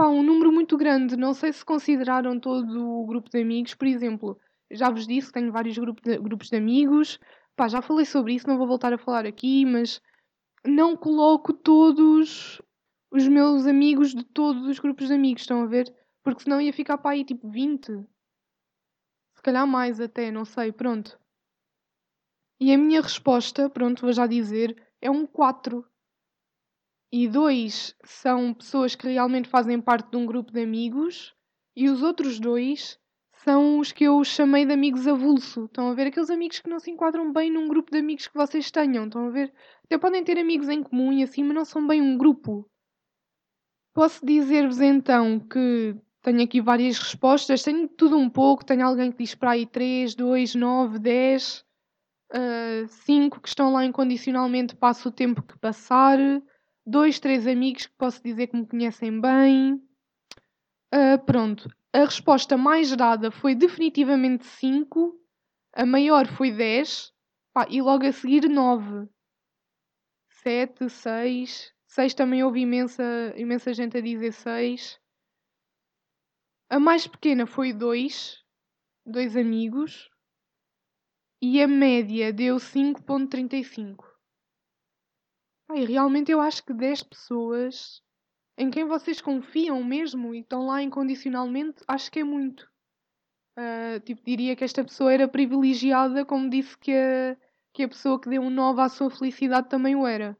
pá, 0.00 0.08
um 0.08 0.22
número 0.22 0.50
muito 0.50 0.76
grande. 0.76 1.16
Não 1.16 1.34
sei 1.34 1.52
se 1.52 1.64
consideraram 1.64 2.40
todo 2.40 3.00
o 3.02 3.06
grupo 3.06 3.30
de 3.30 3.40
amigos. 3.40 3.74
Por 3.74 3.86
exemplo, 3.86 4.38
já 4.70 4.90
vos 4.90 5.06
disse 5.06 5.28
que 5.28 5.34
tenho 5.34 5.52
vários 5.52 5.76
grupo 5.78 6.00
de, 6.02 6.18
grupos 6.18 6.48
de 6.48 6.56
amigos. 6.56 7.18
Pá, 7.56 7.68
já 7.68 7.82
falei 7.82 8.06
sobre 8.06 8.34
isso, 8.34 8.48
não 8.48 8.56
vou 8.56 8.66
voltar 8.66 8.92
a 8.92 8.98
falar 8.98 9.26
aqui, 9.26 9.64
mas 9.66 10.00
não 10.64 10.96
coloco 10.96 11.52
todos 11.52 12.62
os 13.10 13.28
meus 13.28 13.66
amigos 13.66 14.14
de 14.14 14.24
todos 14.24 14.66
os 14.66 14.78
grupos 14.78 15.08
de 15.08 15.14
amigos, 15.14 15.42
estão 15.42 15.62
a 15.62 15.66
ver? 15.66 15.92
Porque 16.22 16.44
senão 16.44 16.60
ia 16.60 16.72
ficar 16.72 16.98
para 16.98 17.12
aí 17.12 17.24
tipo 17.24 17.48
20. 17.50 17.86
Se 19.34 19.42
calhar 19.42 19.66
mais 19.66 20.00
até, 20.00 20.30
não 20.30 20.44
sei, 20.44 20.72
pronto. 20.72 21.18
E 22.60 22.72
a 22.74 22.78
minha 22.78 23.00
resposta, 23.00 23.70
pronto, 23.70 24.02
vou 24.02 24.12
já 24.12 24.26
dizer, 24.26 24.76
é 25.00 25.10
um 25.10 25.26
4 25.26 25.84
e 27.12 27.26
dois 27.26 27.96
são 28.04 28.54
pessoas 28.54 28.94
que 28.94 29.08
realmente 29.08 29.48
fazem 29.48 29.80
parte 29.80 30.10
de 30.10 30.16
um 30.16 30.26
grupo 30.26 30.52
de 30.52 30.62
amigos, 30.62 31.34
e 31.74 31.88
os 31.88 32.02
outros 32.02 32.38
dois 32.38 32.98
são 33.32 33.78
os 33.78 33.90
que 33.90 34.04
eu 34.04 34.22
chamei 34.22 34.66
de 34.66 34.72
amigos 34.72 35.08
avulso. 35.08 35.64
Estão 35.64 35.88
a 35.88 35.94
ver 35.94 36.08
aqueles 36.08 36.30
amigos 36.30 36.60
que 36.60 36.68
não 36.68 36.78
se 36.78 36.90
enquadram 36.90 37.32
bem 37.32 37.50
num 37.50 37.66
grupo 37.66 37.90
de 37.90 37.98
amigos 37.98 38.28
que 38.28 38.36
vocês 38.36 38.70
tenham. 38.70 39.06
Estão 39.06 39.26
a 39.26 39.30
ver? 39.30 39.52
Até 39.84 39.98
podem 39.98 40.22
ter 40.22 40.38
amigos 40.38 40.68
em 40.68 40.82
comum 40.82 41.12
e 41.12 41.22
assim, 41.22 41.42
mas 41.42 41.54
não 41.54 41.64
são 41.64 41.86
bem 41.86 42.02
um 42.02 42.18
grupo. 42.18 42.68
Posso 43.94 44.24
dizer-vos 44.24 44.80
então 44.80 45.40
que 45.40 45.96
tenho 46.22 46.42
aqui 46.42 46.60
várias 46.60 46.98
respostas, 46.98 47.62
tenho 47.62 47.88
tudo 47.88 48.18
um 48.18 48.28
pouco. 48.28 48.64
Tenho 48.64 48.86
alguém 48.86 49.10
que 49.10 49.18
diz 49.18 49.34
para 49.34 49.52
aí 49.52 49.66
3, 49.66 50.14
2, 50.14 50.54
9, 50.54 50.98
10, 50.98 51.64
uh, 52.34 52.88
5 52.88 53.40
que 53.40 53.48
estão 53.48 53.72
lá 53.72 53.84
incondicionalmente, 53.84 54.76
passo 54.76 55.08
o 55.08 55.12
tempo 55.12 55.42
que 55.42 55.58
passar 55.58 56.18
dois, 56.86 57.18
três 57.18 57.46
amigos 57.46 57.86
que 57.86 57.94
posso 57.96 58.22
dizer 58.22 58.48
que 58.48 58.56
me 58.56 58.66
conhecem 58.66 59.20
bem. 59.20 59.74
Uh, 60.92 61.18
pronto, 61.24 61.68
a 61.92 62.00
resposta 62.00 62.56
mais 62.56 62.94
dada 62.96 63.30
foi 63.30 63.54
definitivamente 63.54 64.44
5, 64.46 65.18
a 65.72 65.86
maior 65.86 66.26
foi 66.26 66.50
10 66.50 67.12
pá, 67.52 67.66
e 67.68 67.80
logo 67.80 68.06
a 68.06 68.12
seguir 68.12 68.48
9. 68.48 69.08
7, 70.42 70.88
6. 70.88 71.72
6 71.86 72.14
também 72.14 72.42
houve 72.42 72.60
imensa, 72.60 73.02
imensa 73.36 73.74
gente 73.74 73.96
a 73.96 74.00
dizer 74.00 74.32
6. 74.32 75.00
A 76.68 76.78
mais 76.78 77.06
pequena 77.06 77.46
foi 77.46 77.72
2, 77.72 78.44
dois 79.04 79.36
amigos. 79.36 80.09
E 81.42 81.62
a 81.62 81.66
média 81.66 82.32
deu 82.32 82.56
5.35. 82.56 84.04
Ai, 85.68 85.84
realmente 85.84 86.30
eu 86.30 86.40
acho 86.40 86.64
que 86.64 86.74
10 86.74 87.02
pessoas 87.02 88.02
em 88.58 88.70
quem 88.70 88.84
vocês 88.84 89.22
confiam 89.22 89.82
mesmo 89.82 90.34
e 90.34 90.40
estão 90.40 90.66
lá 90.66 90.82
incondicionalmente, 90.82 91.82
acho 91.88 92.12
que 92.12 92.18
é 92.18 92.24
muito. 92.24 92.70
Uh, 93.58 93.98
tipo, 94.04 94.22
diria 94.22 94.54
que 94.54 94.62
esta 94.62 94.84
pessoa 94.84 95.10
era 95.10 95.26
privilegiada, 95.26 96.26
como 96.26 96.50
disse 96.50 96.76
que 96.76 96.92
a, 96.92 97.36
que 97.72 97.84
a 97.84 97.88
pessoa 97.88 98.20
que 98.20 98.28
deu 98.28 98.42
um 98.42 98.50
9 98.50 98.82
à 98.82 98.88
sua 98.90 99.10
felicidade 99.10 99.70
também 99.70 99.96
o 99.96 100.06
era. 100.06 100.36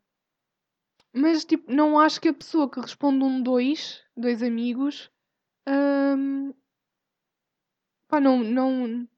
Mas, 1.14 1.47
tipo, 1.47 1.73
não 1.73 1.99
acho 1.99 2.21
que 2.21 2.28
a 2.28 2.35
pessoa 2.35 2.71
que 2.71 2.78
responde 2.78 3.25
um 3.25 3.42
2, 3.42 4.04
dois 4.14 4.42
amigos, 4.42 5.11
um, 5.66 6.52
pá, 8.07 8.21
não, 8.21 8.45
não, 8.45 9.09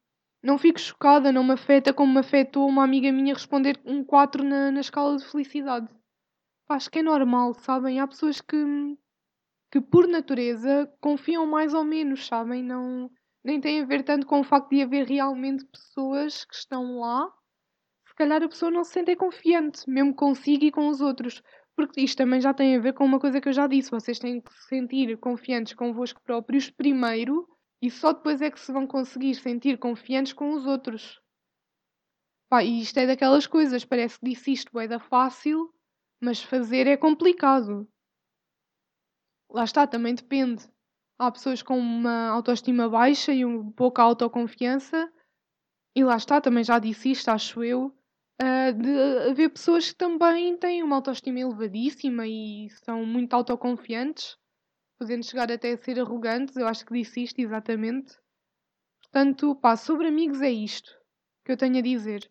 não 0.43 0.59
fico 0.59 0.81
chocada, 0.81 1.31
não 1.31 1.45
me 1.45 1.53
afeta 1.53 1.95
como 1.95 2.15
me 2.15 2.21
afetou 2.21 2.69
uma 2.69 2.83
amiga 2.83 3.13
minha 3.13 3.33
responder 3.33 3.81
um 3.85 4.03
4 4.03 4.43
na, 4.43 4.73
na 4.73 4.81
escala 4.81 5.17
de 5.17 5.25
felicidade. 5.25 5.89
Acho 6.69 6.91
que 6.91 6.99
é 6.99 7.03
normal, 7.03 7.55
sabem? 7.55 8.01
Há 8.01 8.09
pessoas 8.09 8.41
que, 8.41 8.57
que 9.71 9.81
por 9.81 10.09
natureza 10.09 10.93
confiam 11.01 11.47
mais 11.47 11.75
ou 11.75 11.85
menos, 11.85 12.27
sabem? 12.27 12.63
Não, 12.63 13.09
nem 13.45 13.61
tem 13.61 13.83
a 13.83 13.87
ver 13.87 14.03
tanto 14.03 14.27
com 14.27 14.41
o 14.41 14.45
facto 14.45 14.71
de 14.71 14.83
haver 14.83 15.07
realmente 15.07 15.65
pessoas 15.67 16.45
que 16.45 16.55
estão 16.55 16.99
lá. 16.99 17.31
Se 18.09 18.15
calhar 18.17 18.43
a 18.43 18.49
pessoa 18.49 18.71
não 18.71 18.85
se 18.85 18.93
sente 18.93 19.15
confiante, 19.15 19.89
mesmo 19.89 20.15
consigo 20.15 20.65
e 20.65 20.73
com 20.73 20.89
os 20.89 21.01
outros. 21.01 21.41
Porque 21.77 22.01
isto 22.01 22.19
também 22.19 22.41
já 22.41 22.53
tem 22.53 22.77
a 22.77 22.81
ver 22.81 22.95
com 22.95 23.05
uma 23.05 23.21
coisa 23.21 23.41
que 23.41 23.49
eu 23.49 23.53
já 23.53 23.67
disse. 23.67 23.91
Vocês 23.91 24.19
têm 24.19 24.41
que 24.41 24.53
se 24.53 24.69
sentir 24.69 25.17
confiantes 25.19 25.73
convosco 25.75 26.21
próprios 26.23 26.69
primeiro 26.69 27.47
e 27.83 27.91
só 27.91 28.13
depois 28.13 28.41
é 28.41 28.49
que 28.49 28.61
se 28.61 28.73
vão 28.73 28.87
conseguir 28.87 29.35
sentir 29.35 29.77
confiantes 29.77 30.33
com 30.33 30.53
os 30.53 30.65
outros. 30.65 31.21
Pá, 32.49 32.63
e 32.63 32.81
isto 32.81 32.97
é 32.99 33.07
daquelas 33.09 33.45
coisas, 33.45 33.85
parece 33.85 34.21
que 34.21 34.27
disse 34.27 34.53
isto 34.53 34.79
é 34.79 34.87
da 34.87 35.01
fácil, 35.01 35.75
mas 36.21 36.41
fazer 36.41 36.87
é 36.87 36.97
complicado. 36.97 37.89
Lá 39.51 39.65
está, 39.65 39.85
também 39.85 40.15
depende. 40.15 40.65
Há 41.19 41.33
pessoas 41.33 41.61
com 41.61 41.77
uma 41.77 42.29
autoestima 42.29 42.89
baixa 42.89 43.33
e 43.33 43.45
um 43.45 43.73
pouca 43.73 44.03
autoconfiança, 44.03 45.13
e 45.97 46.05
lá 46.05 46.17
está, 46.17 46.41
também 46.41 46.63
já 46.63 46.79
disse 46.79 47.11
isto, 47.11 47.29
acho 47.31 47.65
eu, 47.65 47.87
uh, 48.41 48.73
de 48.81 49.29
haver 49.29 49.51
pessoas 49.51 49.91
que 49.91 49.97
também 49.97 50.57
têm 50.57 50.83
uma 50.83 50.97
autoestima 50.97 51.41
elevadíssima 51.41 52.27
e 52.29 52.69
são 52.85 53.05
muito 53.05 53.35
autoconfiantes 53.35 54.37
podendo 55.03 55.25
chegar 55.25 55.51
até 55.51 55.73
a 55.73 55.77
ser 55.77 55.99
arrogantes, 55.99 56.57
eu 56.57 56.67
acho 56.67 56.87
que 56.87 56.95
disse 56.95 57.25
isto 57.25 57.41
exatamente. 57.41 58.17
Portanto, 59.03 59.55
pá, 59.57 59.77
sobre 59.77 60.07
amigos 60.07 60.41
é 60.41 60.51
isto 60.51 60.97
que 61.45 61.51
eu 61.51 61.57
tenho 61.57 61.79
a 61.79 61.83
dizer. 61.83 62.31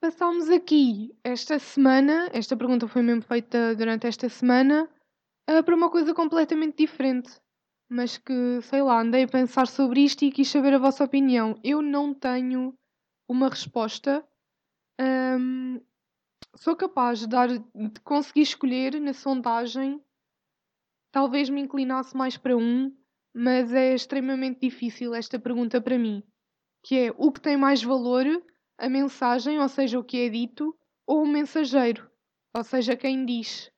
Passámos 0.00 0.48
aqui 0.48 1.14
esta 1.22 1.58
semana, 1.58 2.30
esta 2.32 2.56
pergunta 2.56 2.88
foi 2.88 3.02
mesmo 3.02 3.20
feita 3.20 3.74
durante 3.76 4.06
esta 4.06 4.30
semana, 4.30 4.88
uh, 5.48 5.62
para 5.62 5.74
uma 5.74 5.90
coisa 5.90 6.14
completamente 6.14 6.78
diferente. 6.78 7.38
Mas 7.86 8.16
que, 8.16 8.60
sei 8.62 8.82
lá, 8.82 9.00
andei 9.00 9.24
a 9.24 9.28
pensar 9.28 9.66
sobre 9.66 10.00
isto 10.00 10.24
e 10.24 10.32
quis 10.32 10.48
saber 10.48 10.72
a 10.72 10.78
vossa 10.78 11.04
opinião. 11.04 11.60
Eu 11.62 11.82
não 11.82 12.14
tenho 12.14 12.74
uma 13.28 13.50
resposta. 13.50 14.26
Um, 14.98 15.80
sou 16.56 16.74
capaz 16.74 17.20
de, 17.20 17.26
dar, 17.26 17.48
de 17.48 18.00
conseguir 18.02 18.42
escolher 18.42 18.98
na 19.00 19.12
sondagem 19.12 20.02
talvez 21.14 21.48
me 21.48 21.60
inclinasse 21.60 22.16
mais 22.16 22.36
para 22.36 22.56
um, 22.56 22.92
mas 23.32 23.72
é 23.72 23.94
extremamente 23.94 24.62
difícil 24.62 25.14
esta 25.14 25.38
pergunta 25.38 25.80
para 25.80 25.96
mim, 25.96 26.24
que 26.82 26.98
é 26.98 27.14
o 27.16 27.30
que 27.30 27.40
tem 27.40 27.56
mais 27.56 27.80
valor, 27.84 28.26
a 28.76 28.88
mensagem, 28.88 29.60
ou 29.60 29.68
seja, 29.68 29.96
o 29.96 30.02
que 30.02 30.26
é 30.26 30.28
dito, 30.28 30.76
ou 31.06 31.22
o 31.22 31.28
mensageiro, 31.28 32.10
ou 32.52 32.64
seja, 32.64 32.96
quem 32.96 33.24
diz. 33.24 33.70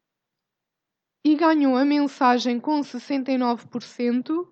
E 1.22 1.34
ganhou 1.34 1.76
a 1.76 1.84
mensagem 1.84 2.58
com 2.58 2.80
69%. 2.80 4.48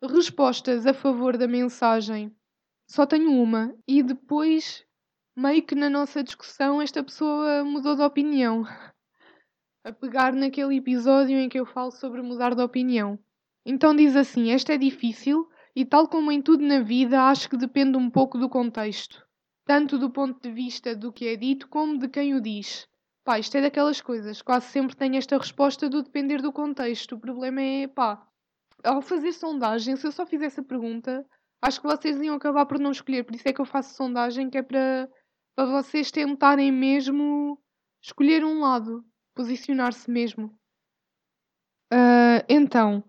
Respostas 0.00 0.86
a 0.86 0.94
favor 0.94 1.36
da 1.36 1.48
mensagem 1.48 2.32
só 2.88 3.06
tenho 3.06 3.32
uma, 3.32 3.76
e 3.88 4.04
depois, 4.04 4.86
meio 5.36 5.66
que 5.66 5.74
na 5.74 5.90
nossa 5.90 6.22
discussão, 6.22 6.80
esta 6.80 7.02
pessoa 7.02 7.64
mudou 7.64 7.96
de 7.96 8.02
opinião 8.02 8.64
a 9.84 9.92
pegar 9.92 10.32
naquele 10.32 10.76
episódio 10.76 11.38
em 11.38 11.48
que 11.48 11.58
eu 11.58 11.66
falo 11.66 11.90
sobre 11.90 12.22
mudar 12.22 12.54
de 12.54 12.62
opinião. 12.62 13.18
Então 13.64 13.94
diz 13.94 14.16
assim: 14.16 14.50
Esta 14.50 14.74
é 14.74 14.78
difícil 14.78 15.48
e, 15.74 15.84
tal 15.84 16.08
como 16.08 16.32
em 16.32 16.42
tudo 16.42 16.64
na 16.64 16.80
vida, 16.80 17.22
acho 17.22 17.48
que 17.48 17.56
depende 17.56 17.96
um 17.96 18.10
pouco 18.10 18.38
do 18.38 18.48
contexto, 18.48 19.24
tanto 19.64 19.98
do 19.98 20.10
ponto 20.10 20.40
de 20.40 20.50
vista 20.50 20.94
do 20.96 21.12
que 21.12 21.28
é 21.28 21.36
dito 21.36 21.68
como 21.68 21.98
de 21.98 22.08
quem 22.08 22.34
o 22.34 22.40
diz. 22.40 22.88
Pá, 23.24 23.38
isto 23.38 23.56
é 23.56 23.60
daquelas 23.60 24.00
coisas, 24.00 24.40
quase 24.40 24.66
sempre 24.66 24.96
tenho 24.96 25.16
esta 25.16 25.36
resposta 25.36 25.88
do 25.88 26.02
depender 26.02 26.40
do 26.40 26.52
contexto. 26.52 27.14
O 27.14 27.20
problema 27.20 27.60
é, 27.60 27.86
pá, 27.86 28.26
ao 28.82 29.02
fazer 29.02 29.32
sondagem, 29.32 29.96
se 29.96 30.06
eu 30.06 30.12
só 30.12 30.24
fizesse 30.24 30.60
a 30.60 30.64
pergunta, 30.64 31.26
acho 31.60 31.80
que 31.80 31.86
vocês 31.86 32.18
iam 32.20 32.36
acabar 32.36 32.64
por 32.66 32.78
não 32.78 32.90
escolher. 32.90 33.24
Por 33.24 33.34
isso 33.34 33.46
é 33.46 33.52
que 33.52 33.60
eu 33.60 33.66
faço 33.66 33.94
sondagem, 33.94 34.48
que 34.48 34.58
é 34.58 34.62
para, 34.62 35.08
para 35.54 35.66
vocês 35.66 36.10
tentarem 36.10 36.72
mesmo 36.72 37.60
escolher 38.02 38.44
um 38.44 38.60
lado 38.60 39.04
posicionar-se 39.38 40.10
mesmo. 40.10 40.46
Uh, 41.92 42.42
então, 42.48 43.04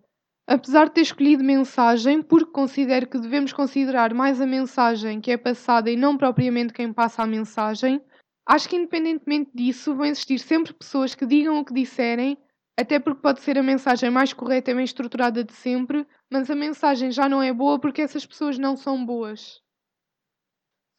apesar 0.47 0.85
de 0.85 0.93
ter 0.93 1.01
escolhido 1.01 1.43
mensagem, 1.43 2.21
porque 2.21 2.51
considero 2.51 3.07
que 3.07 3.17
devemos 3.17 3.51
considerar 3.51 4.13
mais 4.13 4.39
a 4.39 4.45
mensagem 4.45 5.19
que 5.19 5.31
é 5.31 5.37
passada 5.37 5.89
e 5.89 5.97
não 5.97 6.15
propriamente 6.15 6.71
quem 6.71 6.93
passa 6.93 7.23
a 7.23 7.27
mensagem, 7.27 7.99
acho 8.47 8.69
que 8.69 8.75
independentemente 8.75 9.49
disso 9.55 9.95
vão 9.95 10.05
existir 10.05 10.37
sempre 10.37 10.71
pessoas 10.71 11.15
que 11.15 11.25
digam 11.25 11.57
o 11.57 11.65
que 11.65 11.73
disserem, 11.73 12.37
até 12.79 12.99
porque 12.99 13.21
pode 13.21 13.41
ser 13.41 13.57
a 13.57 13.63
mensagem 13.63 14.11
mais 14.11 14.31
correta 14.31 14.69
e 14.69 14.75
bem 14.75 14.83
estruturada 14.83 15.43
de 15.43 15.53
sempre, 15.53 16.05
mas 16.31 16.49
a 16.51 16.55
mensagem 16.55 17.11
já 17.11 17.27
não 17.27 17.41
é 17.41 17.51
boa 17.51 17.79
porque 17.79 18.03
essas 18.03 18.23
pessoas 18.23 18.59
não 18.59 18.77
são 18.77 19.03
boas. 19.03 19.63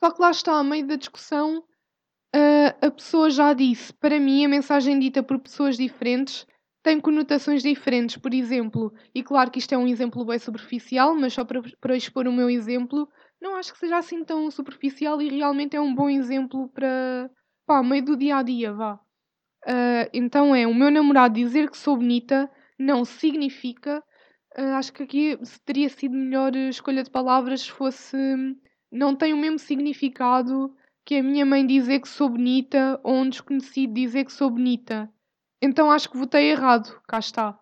Só 0.02 0.10
que 0.10 0.20
lá 0.20 0.32
está, 0.32 0.58
a 0.58 0.64
meio 0.64 0.86
da 0.88 0.96
discussão, 0.96 1.64
Uh, 2.34 2.86
a 2.86 2.90
pessoa 2.90 3.28
já 3.28 3.52
disse, 3.52 3.92
para 3.92 4.20
mim, 4.20 4.44
a 4.44 4.48
mensagem 4.48 4.98
dita 4.98 5.22
por 5.22 5.38
pessoas 5.40 5.76
diferentes 5.76 6.46
tem 6.82 7.00
conotações 7.00 7.62
diferentes. 7.62 8.16
Por 8.16 8.32
exemplo, 8.32 8.92
e 9.14 9.22
claro 9.22 9.50
que 9.50 9.58
isto 9.58 9.72
é 9.74 9.78
um 9.78 9.86
exemplo 9.86 10.24
bem 10.24 10.38
superficial, 10.38 11.14
mas 11.14 11.32
só 11.32 11.44
para, 11.44 11.60
para 11.80 11.96
expor 11.96 12.26
o 12.26 12.32
meu 12.32 12.48
exemplo, 12.48 13.08
não 13.40 13.56
acho 13.56 13.72
que 13.72 13.78
seja 13.78 13.98
assim 13.98 14.24
tão 14.24 14.50
superficial 14.50 15.20
e 15.20 15.28
realmente 15.28 15.76
é 15.76 15.80
um 15.80 15.94
bom 15.94 16.08
exemplo 16.08 16.68
para 16.68 17.30
pá, 17.66 17.82
meio 17.82 18.04
do 18.04 18.16
dia 18.16 18.36
a 18.36 18.42
dia, 18.42 18.72
vá. 18.72 18.94
Uh, 19.66 20.08
então 20.12 20.54
é, 20.54 20.66
o 20.66 20.74
meu 20.74 20.90
namorado 20.90 21.34
dizer 21.34 21.70
que 21.70 21.76
sou 21.76 21.96
bonita 21.96 22.50
não 22.78 23.04
significa. 23.04 24.02
Uh, 24.58 24.74
acho 24.74 24.92
que 24.92 25.02
aqui 25.02 25.38
teria 25.64 25.88
sido 25.88 26.16
melhor 26.16 26.54
escolha 26.56 27.02
de 27.02 27.10
palavras 27.10 27.62
se 27.62 27.70
fosse. 27.70 28.16
Não 28.90 29.14
tem 29.14 29.32
o 29.32 29.36
mesmo 29.36 29.58
significado 29.58 30.74
que 31.10 31.16
a 31.16 31.24
minha 31.24 31.44
mãe 31.44 31.66
dizer 31.66 31.98
que 31.98 32.08
sou 32.08 32.28
bonita 32.28 33.00
ou 33.02 33.16
um 33.16 33.28
desconhecido 33.28 33.94
dizer 33.94 34.24
que 34.24 34.32
sou 34.32 34.48
bonita. 34.48 35.12
Então 35.60 35.90
acho 35.90 36.08
que 36.08 36.16
votei 36.16 36.52
errado, 36.52 37.02
cá 37.08 37.18
está. 37.18 37.58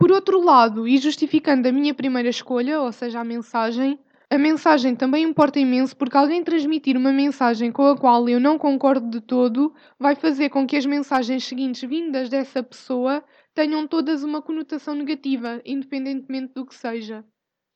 Por 0.00 0.10
outro 0.10 0.40
lado, 0.40 0.88
e 0.88 0.96
justificando 0.96 1.68
a 1.68 1.72
minha 1.72 1.92
primeira 1.92 2.30
escolha, 2.30 2.80
ou 2.80 2.90
seja, 2.92 3.20
a 3.20 3.24
mensagem, 3.24 3.98
a 4.30 4.38
mensagem 4.38 4.96
também 4.96 5.22
importa 5.22 5.60
imenso 5.60 5.94
porque 5.94 6.16
alguém 6.16 6.42
transmitir 6.42 6.96
uma 6.96 7.12
mensagem 7.12 7.70
com 7.70 7.88
a 7.88 7.94
qual 7.94 8.26
eu 8.26 8.40
não 8.40 8.56
concordo 8.56 9.10
de 9.10 9.20
todo 9.20 9.74
vai 9.98 10.14
fazer 10.14 10.48
com 10.48 10.66
que 10.66 10.78
as 10.78 10.86
mensagens 10.86 11.44
seguintes 11.44 11.86
vindas 11.86 12.30
dessa 12.30 12.62
pessoa 12.62 13.22
tenham 13.54 13.86
todas 13.86 14.24
uma 14.24 14.40
conotação 14.40 14.94
negativa, 14.94 15.60
independentemente 15.62 16.54
do 16.54 16.64
que 16.64 16.74
seja. 16.74 17.22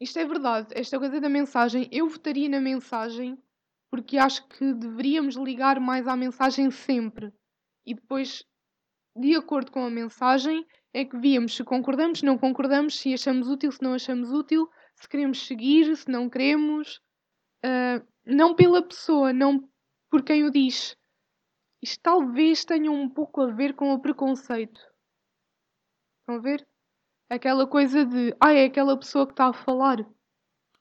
Isto 0.00 0.20
é 0.20 0.24
verdade, 0.24 0.68
esta 0.70 0.98
coisa 0.98 1.20
da 1.20 1.28
mensagem, 1.28 1.86
eu 1.92 2.08
votaria 2.08 2.48
na 2.48 2.62
mensagem 2.62 3.36
porque 3.90 4.16
acho 4.16 4.46
que 4.48 4.72
deveríamos 4.72 5.34
ligar 5.36 5.80
mais 5.80 6.06
à 6.06 6.16
mensagem 6.16 6.70
sempre. 6.70 7.32
E 7.84 7.94
depois, 7.94 8.44
de 9.16 9.34
acordo 9.34 9.72
com 9.72 9.84
a 9.84 9.90
mensagem, 9.90 10.64
é 10.94 11.04
que 11.04 11.18
víamos 11.18 11.56
se 11.56 11.64
concordamos, 11.64 12.20
se 12.20 12.24
não 12.24 12.38
concordamos, 12.38 12.98
se 12.98 13.12
achamos 13.12 13.48
útil, 13.48 13.72
se 13.72 13.82
não 13.82 13.94
achamos 13.94 14.30
útil, 14.30 14.68
se 14.94 15.08
queremos 15.08 15.46
seguir, 15.46 15.96
se 15.96 16.08
não 16.10 16.30
queremos. 16.30 17.00
Uh, 17.64 18.06
não 18.24 18.54
pela 18.54 18.82
pessoa, 18.82 19.32
não 19.32 19.68
por 20.10 20.22
quem 20.22 20.44
o 20.44 20.50
diz. 20.50 20.96
Isto 21.82 22.02
talvez 22.02 22.64
tenha 22.64 22.90
um 22.90 23.08
pouco 23.08 23.40
a 23.40 23.46
ver 23.52 23.74
com 23.74 23.92
o 23.92 24.00
preconceito. 24.00 24.80
Estão 26.20 26.36
a 26.36 26.38
ver? 26.38 26.66
Aquela 27.28 27.66
coisa 27.66 28.04
de, 28.04 28.36
ah, 28.40 28.52
é 28.52 28.66
aquela 28.66 28.98
pessoa 28.98 29.26
que 29.26 29.32
está 29.32 29.48
a 29.48 29.52
falar. 29.52 29.98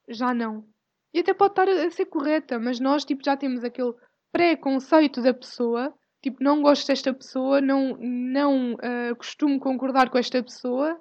Já 0.08 0.34
não. 0.34 0.69
E 1.14 1.20
até 1.20 1.34
pode 1.34 1.54
estar 1.54 1.68
a 1.68 1.90
ser 1.90 2.06
correta, 2.06 2.60
mas 2.60 2.80
nós 2.80 3.04
tipo, 3.04 3.24
já 3.24 3.36
temos 3.36 3.64
aquele 3.64 3.94
pré-conceito 4.32 5.22
da 5.22 5.34
pessoa, 5.34 5.94
tipo, 6.22 6.44
não 6.44 6.62
gosto 6.62 6.88
desta 6.88 7.14
pessoa, 7.14 7.60
não, 7.60 7.98
não 7.98 8.74
uh, 8.74 9.16
costumo 9.18 9.60
concordar 9.60 10.10
com 10.10 10.18
esta 10.18 10.42
pessoa, 10.44 11.00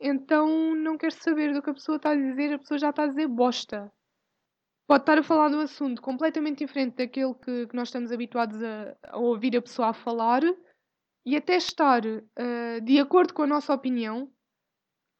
então 0.00 0.74
não 0.74 0.96
quero 0.96 1.12
saber 1.12 1.52
do 1.52 1.62
que 1.62 1.70
a 1.70 1.74
pessoa 1.74 1.96
está 1.96 2.10
a 2.10 2.16
dizer, 2.16 2.54
a 2.54 2.58
pessoa 2.58 2.78
já 2.78 2.90
está 2.90 3.04
a 3.04 3.08
dizer 3.08 3.26
bosta. 3.28 3.92
Pode 4.86 5.02
estar 5.02 5.18
a 5.18 5.22
falar 5.22 5.50
de 5.50 5.56
um 5.56 5.60
assunto 5.60 6.02
completamente 6.02 6.64
diferente 6.64 6.96
daquele 6.96 7.34
que, 7.34 7.66
que 7.66 7.76
nós 7.76 7.88
estamos 7.88 8.10
habituados 8.10 8.60
a, 8.62 8.96
a, 9.04 9.18
ouvir 9.18 9.56
a 9.56 9.62
pessoa 9.62 9.88
a 9.88 9.94
falar 9.94 10.42
e 11.24 11.36
até 11.36 11.56
estar 11.56 12.04
uh, 12.04 12.80
de 12.82 12.98
acordo 12.98 13.34
com 13.34 13.42
a 13.42 13.46
nossa 13.46 13.72
opinião, 13.72 14.30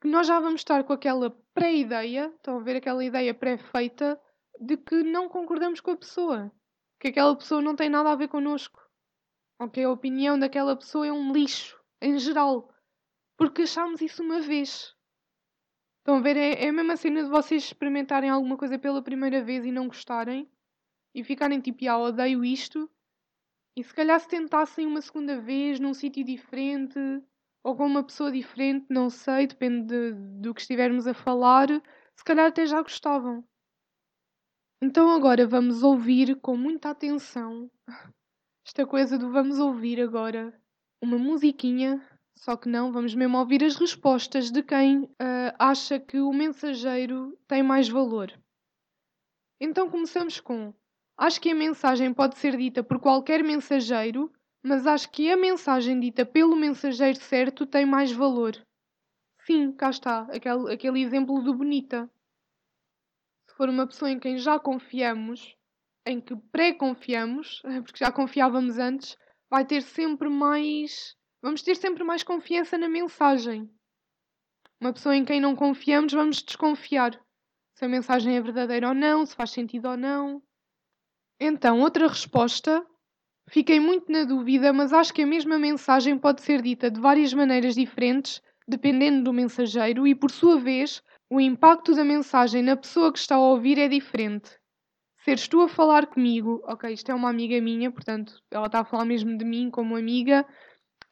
que 0.00 0.08
nós 0.08 0.26
já 0.26 0.40
vamos 0.40 0.62
estar 0.62 0.82
com 0.84 0.92
aquela 0.92 1.30
pré-ideia, 1.52 2.32
estão 2.34 2.56
a 2.56 2.62
ver 2.62 2.76
aquela 2.76 3.04
ideia 3.04 3.34
pré-feita 3.34 4.20
de 4.58 4.76
que 4.76 5.02
não 5.02 5.28
concordamos 5.28 5.80
com 5.80 5.90
a 5.90 5.96
pessoa, 5.96 6.50
que 6.98 7.08
aquela 7.08 7.36
pessoa 7.36 7.60
não 7.60 7.76
tem 7.76 7.90
nada 7.90 8.10
a 8.10 8.16
ver 8.16 8.28
connosco, 8.28 8.80
ou 9.58 9.68
que 9.68 9.82
a 9.82 9.90
opinião 9.90 10.38
daquela 10.38 10.74
pessoa 10.74 11.06
é 11.06 11.12
um 11.12 11.32
lixo, 11.32 11.78
em 12.00 12.18
geral, 12.18 12.72
porque 13.36 13.62
achámos 13.62 14.00
isso 14.00 14.22
uma 14.22 14.40
vez. 14.40 14.94
Estão 15.98 16.16
a 16.16 16.20
ver? 16.20 16.36
É, 16.36 16.64
é 16.64 16.68
a 16.70 16.72
mesma 16.72 16.96
cena 16.96 17.22
de 17.22 17.28
vocês 17.28 17.64
experimentarem 17.64 18.30
alguma 18.30 18.56
coisa 18.56 18.78
pela 18.78 19.02
primeira 19.02 19.44
vez 19.44 19.66
e 19.66 19.70
não 19.70 19.86
gostarem 19.86 20.50
e 21.14 21.22
ficarem 21.22 21.60
tipo, 21.60 21.86
ah, 21.88 21.98
odeio 21.98 22.42
isto. 22.42 22.90
E 23.76 23.84
se 23.84 23.94
calhar 23.94 24.18
se 24.18 24.28
tentassem 24.28 24.86
uma 24.86 25.02
segunda 25.02 25.38
vez 25.40 25.78
num 25.78 25.92
sítio 25.92 26.24
diferente 26.24 26.98
ou 27.62 27.76
com 27.76 27.86
uma 27.86 28.02
pessoa 28.02 28.32
diferente, 28.32 28.86
não 28.88 29.10
sei, 29.10 29.46
depende 29.46 29.86
de, 29.86 30.12
do 30.40 30.54
que 30.54 30.60
estivermos 30.60 31.06
a 31.06 31.14
falar, 31.14 31.68
se 32.16 32.24
calhar 32.24 32.46
até 32.46 32.66
já 32.66 32.82
gostavam. 32.82 33.44
Então 34.82 35.10
agora 35.10 35.46
vamos 35.46 35.82
ouvir 35.82 36.36
com 36.40 36.56
muita 36.56 36.90
atenção 36.90 37.70
esta 38.66 38.86
coisa 38.86 39.18
do 39.18 39.30
vamos 39.30 39.58
ouvir 39.58 40.00
agora 40.00 40.58
uma 41.02 41.18
musiquinha, 41.18 42.02
só 42.36 42.56
que 42.56 42.68
não, 42.68 42.92
vamos 42.92 43.14
mesmo 43.14 43.36
ouvir 43.38 43.62
as 43.64 43.76
respostas 43.76 44.50
de 44.50 44.62
quem 44.62 45.02
uh, 45.04 45.52
acha 45.58 46.00
que 46.00 46.18
o 46.20 46.32
mensageiro 46.32 47.38
tem 47.46 47.62
mais 47.62 47.88
valor. 47.88 48.32
Então 49.60 49.90
começamos 49.90 50.40
com: 50.40 50.72
Acho 51.18 51.38
que 51.38 51.50
a 51.50 51.54
mensagem 51.54 52.14
pode 52.14 52.38
ser 52.38 52.56
dita 52.56 52.82
por 52.82 52.98
qualquer 52.98 53.44
mensageiro, 53.44 54.32
mas 54.62 54.86
acho 54.86 55.10
que 55.10 55.30
a 55.30 55.36
mensagem 55.36 55.98
dita 55.98 56.24
pelo 56.24 56.56
mensageiro 56.56 57.18
certo 57.18 57.66
tem 57.66 57.86
mais 57.86 58.12
valor. 58.12 58.54
Sim, 59.46 59.72
cá 59.72 59.90
está, 59.90 60.22
aquele, 60.30 60.72
aquele 60.72 61.00
exemplo 61.02 61.42
do 61.42 61.54
Bonita. 61.54 62.10
Se 63.48 63.56
for 63.56 63.68
uma 63.68 63.86
pessoa 63.86 64.10
em 64.10 64.18
quem 64.18 64.36
já 64.38 64.58
confiamos, 64.58 65.56
em 66.06 66.20
que 66.20 66.36
pré-confiamos, 66.36 67.62
porque 67.84 67.98
já 68.04 68.12
confiávamos 68.12 68.78
antes, 68.78 69.16
vai 69.48 69.64
ter 69.64 69.82
sempre 69.82 70.28
mais. 70.28 71.16
Vamos 71.42 71.62
ter 71.62 71.74
sempre 71.74 72.04
mais 72.04 72.22
confiança 72.22 72.76
na 72.76 72.88
mensagem. 72.88 73.70
Uma 74.80 74.92
pessoa 74.92 75.16
em 75.16 75.24
quem 75.24 75.40
não 75.40 75.56
confiamos, 75.56 76.12
vamos 76.12 76.42
desconfiar 76.42 77.18
se 77.74 77.86
a 77.86 77.88
mensagem 77.88 78.36
é 78.36 78.40
verdadeira 78.42 78.88
ou 78.88 78.94
não, 78.94 79.24
se 79.24 79.34
faz 79.34 79.52
sentido 79.52 79.88
ou 79.88 79.96
não. 79.96 80.42
Então, 81.40 81.80
outra 81.80 82.06
resposta 82.06 82.86
Fiquei 83.50 83.80
muito 83.80 84.12
na 84.12 84.22
dúvida, 84.22 84.72
mas 84.72 84.92
acho 84.92 85.12
que 85.12 85.22
a 85.22 85.26
mesma 85.26 85.58
mensagem 85.58 86.16
pode 86.16 86.40
ser 86.40 86.62
dita 86.62 86.88
de 86.88 87.00
várias 87.00 87.34
maneiras 87.34 87.74
diferentes, 87.74 88.40
dependendo 88.66 89.24
do 89.24 89.32
mensageiro, 89.32 90.06
e 90.06 90.14
por 90.14 90.30
sua 90.30 90.56
vez, 90.56 91.02
o 91.28 91.40
impacto 91.40 91.92
da 91.92 92.04
mensagem 92.04 92.62
na 92.62 92.76
pessoa 92.76 93.12
que 93.12 93.18
está 93.18 93.34
a 93.34 93.40
ouvir 93.40 93.76
é 93.76 93.88
diferente. 93.88 94.56
Seres 95.24 95.48
tu 95.48 95.62
a 95.62 95.68
falar 95.68 96.06
comigo, 96.06 96.62
ok, 96.64 96.92
isto 96.92 97.10
é 97.10 97.14
uma 97.14 97.28
amiga 97.28 97.60
minha, 97.60 97.90
portanto, 97.90 98.40
ela 98.52 98.66
está 98.66 98.80
a 98.80 98.84
falar 98.84 99.04
mesmo 99.04 99.36
de 99.36 99.44
mim 99.44 99.68
como 99.68 99.96
amiga, 99.96 100.46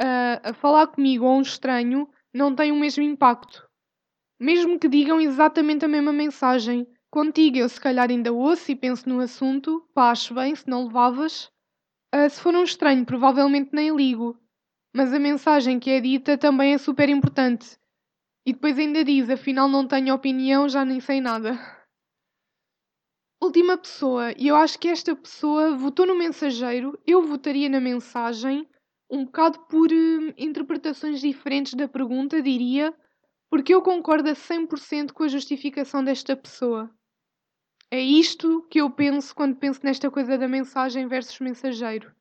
uh, 0.00 0.50
a 0.50 0.52
falar 0.52 0.86
comigo 0.86 1.24
ou 1.24 1.38
um 1.38 1.42
estranho 1.42 2.08
não 2.32 2.54
tem 2.54 2.70
o 2.70 2.76
mesmo 2.78 3.02
impacto. 3.02 3.68
Mesmo 4.38 4.78
que 4.78 4.86
digam 4.86 5.20
exatamente 5.20 5.84
a 5.84 5.88
mesma 5.88 6.12
mensagem, 6.12 6.86
contigo 7.10 7.58
eu 7.58 7.68
se 7.68 7.80
calhar 7.80 8.08
ainda 8.08 8.32
ouço 8.32 8.70
e 8.70 8.76
penso 8.76 9.08
no 9.08 9.18
assunto, 9.18 9.84
pá, 9.92 10.12
bem, 10.32 10.54
se 10.54 10.68
não 10.68 10.86
levavas, 10.86 11.50
Uh, 12.14 12.28
se 12.30 12.40
for 12.40 12.54
um 12.54 12.62
estranho, 12.62 13.04
provavelmente 13.04 13.70
nem 13.72 13.94
ligo. 13.94 14.38
Mas 14.94 15.12
a 15.12 15.18
mensagem 15.18 15.78
que 15.78 15.90
é 15.90 16.00
dita 16.00 16.38
também 16.38 16.72
é 16.72 16.78
super 16.78 17.08
importante. 17.08 17.78
E 18.46 18.52
depois 18.52 18.78
ainda 18.78 19.04
diz: 19.04 19.28
afinal 19.28 19.68
não 19.68 19.86
tenho 19.86 20.14
opinião, 20.14 20.68
já 20.68 20.84
nem 20.84 21.00
sei 21.00 21.20
nada. 21.20 21.52
Última 23.40 23.76
pessoa, 23.76 24.32
e 24.36 24.48
eu 24.48 24.56
acho 24.56 24.78
que 24.78 24.88
esta 24.88 25.14
pessoa 25.14 25.76
votou 25.76 26.04
no 26.06 26.18
mensageiro, 26.18 26.98
eu 27.06 27.22
votaria 27.22 27.68
na 27.68 27.78
mensagem, 27.78 28.68
um 29.10 29.24
bocado 29.24 29.60
por 29.66 29.90
uh, 29.92 30.34
interpretações 30.36 31.20
diferentes 31.20 31.74
da 31.74 31.86
pergunta, 31.86 32.42
diria, 32.42 32.92
porque 33.48 33.72
eu 33.74 33.80
concordo 33.80 34.28
a 34.28 34.34
100% 34.34 35.12
com 35.12 35.22
a 35.22 35.28
justificação 35.28 36.02
desta 36.02 36.36
pessoa. 36.36 36.90
É 37.90 38.00
isto 38.00 38.66
que 38.70 38.80
eu 38.80 38.90
penso 38.90 39.34
quando 39.34 39.56
penso 39.56 39.80
nesta 39.82 40.10
coisa 40.10 40.36
da 40.36 40.46
mensagem 40.46 41.06
versus 41.06 41.40
mensageiro. 41.40 42.12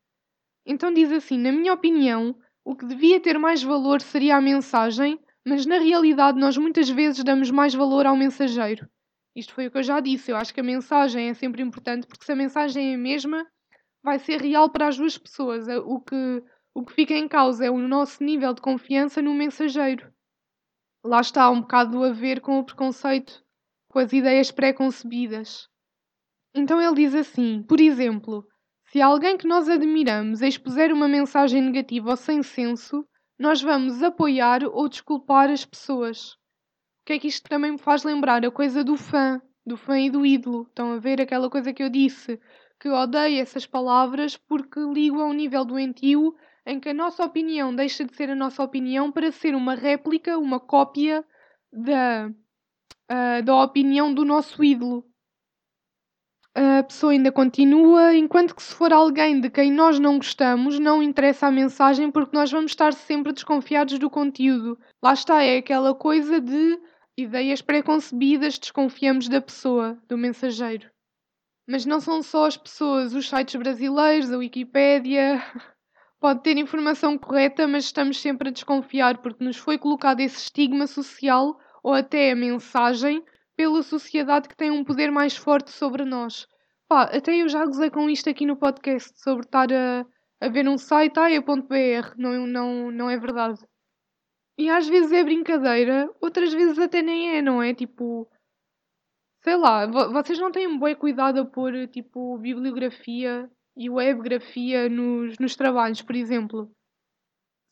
Então 0.65 0.93
diz 0.93 1.11
assim: 1.11 1.37
na 1.37 1.51
minha 1.51 1.73
opinião, 1.73 2.37
o 2.63 2.73
que 2.73 2.85
devia 2.85 3.19
ter 3.19 3.37
mais 3.37 3.61
valor 3.61 4.01
seria 4.01 4.37
a 4.37 4.41
mensagem, 4.41 5.19
mas 5.45 5.65
na 5.65 5.77
realidade 5.77 6.39
nós 6.39 6.57
muitas 6.57 6.89
vezes 6.89 7.21
damos 7.21 7.51
mais 7.51 7.73
valor 7.73 8.05
ao 8.05 8.15
mensageiro. 8.15 8.89
Isto 9.35 9.53
foi 9.53 9.67
o 9.67 9.71
que 9.71 9.77
eu 9.77 9.83
já 9.83 9.99
disse. 9.99 10.31
Eu 10.31 10.37
acho 10.37 10.53
que 10.53 10.61
a 10.61 10.63
mensagem 10.63 11.29
é 11.29 11.33
sempre 11.33 11.61
importante 11.61 12.07
porque 12.07 12.25
se 12.25 12.31
a 12.31 12.35
mensagem 12.35 12.91
é 12.91 12.95
a 12.95 12.97
mesma, 12.97 13.45
vai 14.01 14.19
ser 14.19 14.41
real 14.41 14.69
para 14.69 14.87
as 14.87 14.97
duas 14.97 15.17
pessoas. 15.17 15.67
O 15.85 15.99
que, 15.99 16.43
o 16.73 16.85
que 16.85 16.93
fica 16.93 17.13
em 17.13 17.27
causa 17.27 17.65
é 17.65 17.69
o 17.69 17.77
nosso 17.77 18.23
nível 18.23 18.53
de 18.53 18.61
confiança 18.61 19.21
no 19.21 19.33
mensageiro. 19.33 20.11
Lá 21.03 21.19
está 21.19 21.49
um 21.49 21.61
bocado 21.61 22.03
a 22.03 22.11
ver 22.11 22.39
com 22.39 22.57
o 22.57 22.63
preconceito 22.63 23.45
com 23.97 24.01
as 24.01 24.13
ideias 24.13 24.51
pré-concebidas. 24.51 25.67
Então 26.53 26.79
ele 26.79 26.93
diz 26.93 27.15
assim: 27.15 27.63
por 27.63 27.81
exemplo, 27.81 28.45
se 28.91 29.01
alguém 29.01 29.35
que 29.35 29.47
nós 29.47 29.67
admiramos 29.67 30.43
expuser 30.43 30.93
uma 30.93 31.07
mensagem 31.07 31.63
negativa 31.63 32.11
ou 32.11 32.15
sem 32.15 32.43
senso, 32.43 33.03
nós 33.39 33.59
vamos 33.59 34.03
apoiar 34.03 34.63
ou 34.65 34.87
desculpar 34.87 35.49
as 35.49 35.65
pessoas. 35.65 36.33
O 36.33 37.07
que 37.07 37.13
é 37.13 37.19
que 37.19 37.27
isto 37.27 37.49
também 37.49 37.71
me 37.71 37.79
faz 37.79 38.03
lembrar? 38.03 38.45
A 38.45 38.51
coisa 38.51 38.83
do 38.83 38.95
fã, 38.95 39.41
do 39.65 39.75
fã 39.75 39.99
e 39.99 40.11
do 40.11 40.23
ídolo. 40.23 40.67
Estão 40.69 40.91
a 40.91 40.99
ver 40.99 41.19
aquela 41.19 41.49
coisa 41.49 41.73
que 41.73 41.81
eu 41.81 41.89
disse? 41.89 42.39
Que 42.79 42.89
odeio 42.89 43.41
essas 43.41 43.65
palavras 43.65 44.37
porque 44.37 44.79
ligo 44.79 45.19
a 45.19 45.25
um 45.25 45.33
nível 45.33 45.65
doentio 45.65 46.35
em 46.67 46.79
que 46.79 46.89
a 46.89 46.93
nossa 46.93 47.25
opinião 47.25 47.73
deixa 47.73 48.05
de 48.05 48.15
ser 48.15 48.29
a 48.29 48.35
nossa 48.35 48.61
opinião 48.61 49.11
para 49.11 49.31
ser 49.31 49.55
uma 49.55 49.73
réplica, 49.73 50.37
uma 50.37 50.59
cópia 50.59 51.25
da 51.73 52.29
uh, 53.11 53.43
da 53.43 53.55
opinião 53.63 54.13
do 54.13 54.25
nosso 54.25 54.63
ídolo. 54.63 55.05
A 56.59 56.81
pessoa 56.81 57.11
ainda 57.11 57.31
continua, 57.31 58.15
enquanto 58.15 58.55
que 58.55 58.63
se 58.63 58.73
for 58.73 58.91
alguém 58.91 59.39
de 59.39 59.47
quem 59.47 59.71
nós 59.71 59.99
não 59.99 60.17
gostamos, 60.17 60.79
não 60.79 61.03
interessa 61.03 61.45
a 61.45 61.51
mensagem 61.51 62.09
porque 62.09 62.35
nós 62.35 62.51
vamos 62.51 62.71
estar 62.71 62.93
sempre 62.93 63.31
desconfiados 63.31 63.99
do 63.99 64.09
conteúdo. 64.09 64.75
Lá 65.03 65.13
está, 65.13 65.43
é 65.43 65.57
aquela 65.57 65.93
coisa 65.93 66.41
de 66.41 66.79
ideias 67.15 67.61
preconcebidas, 67.61 68.57
desconfiamos 68.57 69.27
da 69.27 69.39
pessoa, 69.39 69.99
do 70.07 70.17
mensageiro. 70.17 70.89
Mas 71.69 71.85
não 71.85 71.99
são 71.99 72.23
só 72.23 72.45
as 72.45 72.57
pessoas, 72.57 73.13
os 73.13 73.29
sites 73.29 73.55
brasileiros, 73.55 74.31
a 74.31 74.37
Wikipédia. 74.37 75.43
Pode 76.19 76.41
ter 76.41 76.57
informação 76.57 77.19
correta, 77.19 77.67
mas 77.67 77.85
estamos 77.85 78.19
sempre 78.19 78.49
a 78.49 78.51
desconfiar 78.51 79.19
porque 79.19 79.43
nos 79.43 79.57
foi 79.57 79.77
colocado 79.77 80.21
esse 80.21 80.37
estigma 80.37 80.87
social 80.87 81.59
ou 81.87 81.93
até 81.93 82.31
a 82.31 82.35
mensagem 82.35 83.23
pela 83.55 83.81
sociedade 83.81 84.49
que 84.49 84.57
tem 84.57 84.69
um 84.69 84.83
poder 84.83 85.09
mais 85.09 85.37
forte 85.37 85.71
sobre 85.71 86.03
nós. 86.03 86.45
Pá, 86.85 87.03
até 87.03 87.33
eu 87.33 87.47
já 87.47 87.65
gozei 87.65 87.89
com 87.89 88.09
isto 88.09 88.29
aqui 88.29 88.45
no 88.45 88.57
podcast 88.57 89.17
sobre 89.21 89.45
estar 89.45 89.71
a, 89.71 90.05
a 90.41 90.49
ver 90.49 90.67
um 90.67 90.77
site, 90.77 91.17
ah, 91.17 91.31
é 91.31 91.39
.br, 91.39 92.13
não, 92.17 92.45
não, 92.45 92.91
não 92.91 93.09
é 93.09 93.17
verdade. 93.17 93.65
E 94.57 94.69
às 94.69 94.85
vezes 94.89 95.13
é 95.13 95.23
brincadeira, 95.23 96.13
outras 96.19 96.51
vezes 96.51 96.77
até 96.77 97.01
nem 97.01 97.37
é, 97.37 97.41
não 97.41 97.63
é? 97.63 97.73
Tipo, 97.73 98.29
sei 99.41 99.55
lá, 99.55 99.85
vocês 99.87 100.37
não 100.39 100.51
têm 100.51 100.67
um 100.67 100.77
bom 100.77 100.93
cuidado 100.93 101.39
a 101.39 101.45
pôr 101.45 101.87
tipo 101.87 102.37
bibliografia 102.37 103.49
e 103.77 103.89
webgrafia 103.89 104.89
nos, 104.89 105.39
nos 105.39 105.55
trabalhos, 105.55 106.01
por 106.01 106.17
exemplo 106.17 106.69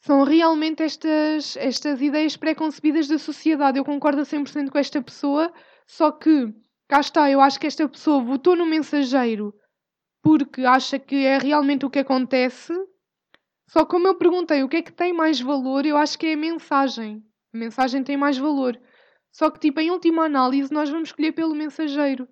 são 0.05 0.23
realmente 0.23 0.83
estas, 0.83 1.57
estas 1.57 1.99
ideias 1.99 2.37
pré-concebidas 2.37 3.07
da 3.07 3.17
sociedade. 3.17 3.79
Eu 3.79 3.83
concordo 3.83 4.21
a 4.21 4.23
100% 4.23 4.69
com 4.69 4.77
esta 4.77 5.01
pessoa, 5.01 5.51
só 5.87 6.11
que, 6.11 6.53
cá 6.87 6.99
está, 6.99 7.31
eu 7.31 7.41
acho 7.41 7.59
que 7.59 7.65
esta 7.65 7.89
pessoa 7.89 8.23
votou 8.23 8.55
no 8.55 8.67
mensageiro 8.67 9.51
porque 10.21 10.63
acha 10.63 10.99
que 10.99 11.25
é 11.25 11.39
realmente 11.39 11.87
o 11.87 11.89
que 11.89 11.97
acontece. 11.97 12.71
Só 13.67 13.83
como 13.83 14.07
eu 14.07 14.13
perguntei 14.13 14.61
o 14.61 14.69
que 14.69 14.77
é 14.77 14.81
que 14.83 14.93
tem 14.93 15.11
mais 15.11 15.41
valor, 15.41 15.87
eu 15.87 15.97
acho 15.97 16.19
que 16.19 16.27
é 16.27 16.33
a 16.33 16.37
mensagem. 16.37 17.23
A 17.51 17.57
mensagem 17.57 18.03
tem 18.03 18.15
mais 18.15 18.37
valor. 18.37 18.79
Só 19.31 19.49
que, 19.49 19.59
tipo, 19.59 19.79
em 19.79 19.89
última 19.89 20.25
análise, 20.25 20.71
nós 20.71 20.87
vamos 20.87 21.09
escolher 21.09 21.31
pelo 21.31 21.55
mensageiro. 21.55 22.27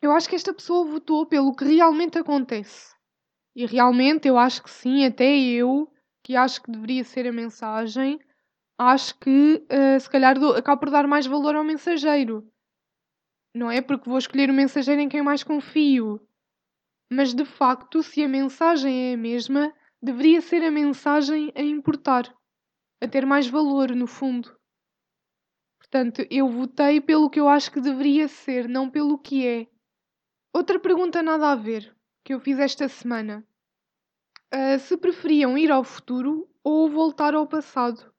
Eu 0.00 0.12
acho 0.12 0.30
que 0.30 0.34
esta 0.34 0.54
pessoa 0.54 0.86
votou 0.86 1.26
pelo 1.26 1.54
que 1.54 1.64
realmente 1.64 2.16
acontece. 2.16 2.94
E 3.54 3.66
realmente 3.66 4.26
eu 4.26 4.38
acho 4.38 4.62
que 4.62 4.70
sim, 4.70 5.04
até 5.04 5.36
eu 5.36 5.91
que 6.22 6.36
acho 6.36 6.62
que 6.62 6.70
deveria 6.70 7.04
ser 7.04 7.26
a 7.26 7.32
mensagem, 7.32 8.20
acho 8.78 9.18
que 9.18 9.64
uh, 9.70 10.00
se 10.00 10.08
calhar 10.08 10.38
do, 10.38 10.52
acabo 10.52 10.80
por 10.80 10.90
dar 10.90 11.06
mais 11.06 11.26
valor 11.26 11.56
ao 11.56 11.64
mensageiro. 11.64 12.48
Não 13.54 13.70
é 13.70 13.80
porque 13.80 14.08
vou 14.08 14.18
escolher 14.18 14.48
o 14.48 14.54
mensageiro 14.54 15.00
em 15.00 15.08
quem 15.08 15.22
mais 15.22 15.42
confio. 15.42 16.20
Mas 17.10 17.34
de 17.34 17.44
facto, 17.44 18.02
se 18.02 18.22
a 18.22 18.28
mensagem 18.28 19.10
é 19.10 19.14
a 19.14 19.18
mesma, 19.18 19.74
deveria 20.00 20.40
ser 20.40 20.62
a 20.64 20.70
mensagem 20.70 21.52
a 21.54 21.60
importar, 21.60 22.34
a 23.00 23.06
ter 23.06 23.26
mais 23.26 23.46
valor 23.46 23.94
no 23.94 24.06
fundo. 24.06 24.56
Portanto, 25.78 26.26
eu 26.30 26.48
votei 26.48 27.00
pelo 27.00 27.28
que 27.28 27.38
eu 27.38 27.48
acho 27.48 27.70
que 27.70 27.80
deveria 27.80 28.26
ser, 28.28 28.66
não 28.66 28.88
pelo 28.88 29.18
que 29.18 29.46
é. 29.46 29.66
Outra 30.54 30.78
pergunta 30.78 31.22
nada 31.22 31.52
a 31.52 31.56
ver 31.56 31.94
que 32.24 32.32
eu 32.32 32.40
fiz 32.40 32.58
esta 32.58 32.88
semana 32.88 33.46
uh, 34.54 34.78
se 34.78 34.96
preferiam 34.96 35.56
ir 35.56 35.70
ao 35.70 35.82
futuro 35.82 36.48
ou 36.62 36.88
voltar 36.88 37.34
ao 37.34 37.46
passado. 37.46 38.12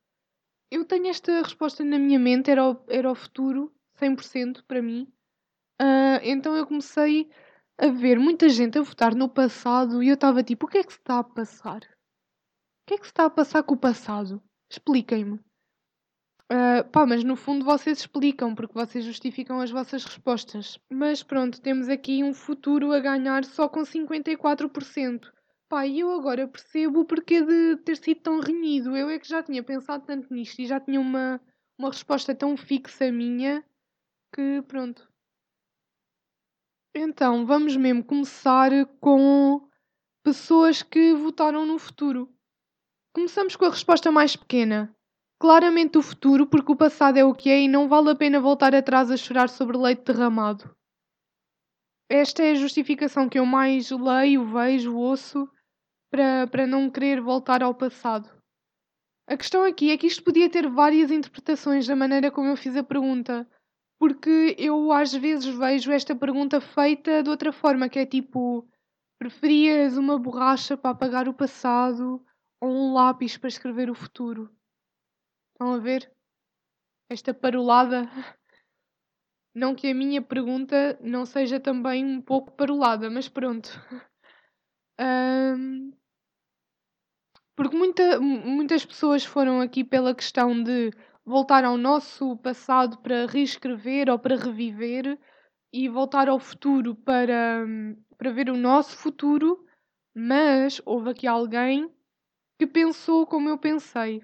eu 0.72 0.84
tenho 0.84 1.08
esta 1.08 1.42
resposta 1.42 1.84
na 1.84 2.00
minha 2.00 2.20
mente, 2.20 2.50
era 2.50 2.72
o, 2.72 2.84
era 2.88 3.10
o 3.10 3.16
futuro, 3.16 3.72
100% 4.00 4.64
para 4.68 4.82
mim. 4.82 5.08
Uh, 5.82 6.20
então 6.24 6.56
eu 6.56 6.66
comecei 6.66 7.30
a 7.78 7.88
ver 7.88 8.20
muita 8.20 8.50
gente 8.50 8.78
a 8.78 8.82
votar 8.82 9.16
no 9.16 9.30
passado 9.30 10.02
e 10.04 10.10
eu 10.10 10.16
estava 10.16 10.44
tipo: 10.44 10.66
o 10.66 10.70
que 10.70 10.80
é 10.80 10.84
que 10.84 10.94
se 10.94 11.00
está 11.00 11.20
a 11.20 11.24
passar? 11.24 11.78
O 11.78 12.86
que 12.88 12.96
é 12.96 12.98
que 12.98 13.06
se 13.06 13.12
está 13.12 13.26
a 13.26 13.30
passar 13.30 13.64
com 13.64 13.76
o 13.76 13.78
passado? 13.78 14.42
Expliquem-me. 14.70 15.40
Uh, 16.52 16.84
pá, 16.92 17.06
mas 17.06 17.24
no 17.24 17.36
fundo 17.36 17.64
vocês 17.66 18.00
explicam, 18.00 18.54
porque 18.54 18.74
vocês 18.74 19.06
justificam 19.06 19.60
as 19.60 19.72
vossas 19.72 20.04
respostas. 20.04 20.78
Mas 20.92 21.24
pronto, 21.24 21.62
temos 21.62 21.88
aqui 21.88 22.24
um 22.24 22.34
futuro 22.34 22.92
a 22.92 23.00
ganhar 23.00 23.46
só 23.46 23.70
com 23.70 23.82
54%. 23.82 25.32
Pá, 25.74 25.88
e 25.88 26.02
eu 26.02 26.12
agora 26.12 26.48
percebo 26.48 27.00
o 27.00 27.06
porquê 27.06 27.42
de 27.42 27.78
ter 27.78 27.98
sido 27.98 28.22
tão 28.22 28.40
renhido. 28.40 28.96
Eu 28.96 29.10
é 29.10 29.18
que 29.18 29.28
já 29.28 29.42
tinha 29.42 29.64
pensado 29.64 30.06
tanto 30.06 30.32
nisto 30.32 30.60
e 30.60 30.68
já 30.68 30.80
tinha 30.80 31.02
uma, 31.02 31.42
uma 31.80 31.90
resposta 31.90 32.36
tão 32.36 32.56
fixa 32.56 33.12
minha 33.12 33.66
que 34.32 34.62
pronto. 34.68 35.12
Então, 36.94 37.44
vamos 37.44 37.76
mesmo 37.76 38.04
começar 38.04 38.70
com 39.02 39.68
pessoas 40.24 40.84
que 40.84 41.12
votaram 41.16 41.66
no 41.66 41.80
futuro. 41.80 42.32
Começamos 43.12 43.56
com 43.56 43.66
a 43.66 43.72
resposta 43.72 44.12
mais 44.12 44.36
pequena. 44.36 44.96
Claramente 45.40 45.98
o 45.98 46.04
futuro, 46.04 46.46
porque 46.46 46.72
o 46.72 46.78
passado 46.78 47.18
é 47.18 47.26
o 47.26 47.34
que 47.34 47.50
é 47.50 47.62
e 47.62 47.68
não 47.68 47.90
vale 47.90 48.12
a 48.12 48.16
pena 48.16 48.40
voltar 48.40 48.76
atrás 48.76 49.10
a 49.10 49.18
chorar 49.18 49.50
sobre 49.50 49.76
leite 49.76 50.04
derramado. 50.04 50.70
Esta 52.08 52.44
é 52.44 52.52
a 52.52 52.56
justificação 52.56 53.28
que 53.28 53.40
eu 53.40 53.46
mais 53.48 53.90
leio, 53.90 54.46
vejo, 54.46 54.96
ouço 54.96 55.50
para, 56.14 56.68
não 56.68 56.92
querer 56.92 57.20
voltar 57.20 57.64
ao 57.64 57.74
passado. 57.74 58.30
A 59.28 59.36
questão 59.36 59.64
aqui 59.64 59.90
é 59.90 59.98
que 59.98 60.06
isto 60.06 60.24
podia 60.24 60.48
ter 60.48 60.70
várias 60.70 61.10
interpretações 61.10 61.88
da 61.88 61.96
maneira 61.96 62.30
como 62.30 62.50
eu 62.50 62.56
fiz 62.56 62.76
a 62.78 62.84
pergunta, 62.84 63.50
porque 64.00 64.56
eu 64.60 64.92
às 64.92 65.12
vezes 65.12 65.46
vejo 65.46 65.92
esta 65.92 66.16
pergunta 66.16 66.62
feita 66.62 67.24
de 67.24 67.30
outra 67.32 67.52
forma, 67.52 67.90
que 67.90 67.98
é 67.98 68.06
tipo: 68.06 68.70
preferias 69.18 69.98
uma 69.98 70.20
borracha 70.20 70.78
para 70.78 70.92
apagar 70.92 71.28
o 71.28 71.34
passado 71.34 72.24
ou 72.62 72.70
um 72.70 72.94
lápis 72.94 73.36
para 73.36 73.48
escrever 73.48 73.90
o 73.90 73.96
futuro? 73.96 74.56
Estão 75.54 75.74
a 75.74 75.80
ver? 75.80 76.12
Esta 77.10 77.34
parolada. 77.34 78.08
Não 79.56 79.76
que 79.76 79.88
a 79.88 79.94
minha 79.94 80.20
pergunta 80.20 80.98
não 81.00 81.28
seja 81.28 81.60
também 81.60 82.04
um 82.04 82.20
pouco 82.20 82.52
parolada, 82.54 83.08
mas 83.10 83.30
pronto. 83.30 83.70
Um, 85.00 85.92
porque 87.56 87.76
muita, 87.76 88.20
muitas 88.20 88.86
pessoas 88.86 89.24
foram 89.24 89.62
aqui 89.62 89.84
pela 89.84 90.16
questão 90.16 90.64
de 90.64 90.92
voltar 91.26 91.64
ao 91.64 91.78
nosso 91.78 92.38
passado 92.38 92.98
para 92.98 93.26
reescrever 93.28 94.10
ou 94.10 94.20
para 94.20 94.36
reviver 94.36 95.18
e 95.72 95.88
voltar 95.88 96.30
ao 96.30 96.40
futuro 96.40 96.96
para, 96.96 97.66
para 98.18 98.32
ver 98.32 98.50
o 98.50 98.58
nosso 98.58 98.98
futuro, 98.98 99.66
mas 100.16 100.82
houve 100.86 101.10
aqui 101.10 101.28
alguém 101.28 101.90
que 102.60 102.68
pensou 102.68 103.26
como 103.26 103.50
eu 103.50 103.58
pensei 103.58 104.22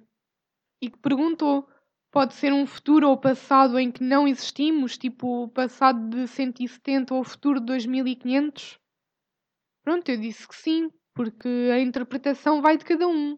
e 0.81 0.89
que 0.89 0.97
perguntou: 0.97 1.67
pode 2.11 2.33
ser 2.33 2.53
um 2.53 2.65
futuro 2.65 3.09
ou 3.09 3.17
passado 3.17 3.79
em 3.79 3.91
que 3.91 4.03
não 4.03 4.27
existimos, 4.27 4.97
tipo 4.97 5.43
o 5.43 5.47
passado 5.49 6.09
de 6.09 6.27
170 6.27 7.13
ou 7.13 7.21
o 7.21 7.25
futuro 7.25 7.59
de 7.59 7.65
2500? 7.67 8.79
Pronto, 9.83 10.09
eu 10.09 10.17
disse 10.17 10.47
que 10.47 10.55
sim, 10.55 10.91
porque 11.19 11.69
a 11.73 11.81
interpretação 11.81 12.61
vai 12.61 12.77
de 12.77 12.85
cada 12.85 13.05
um. 13.05 13.37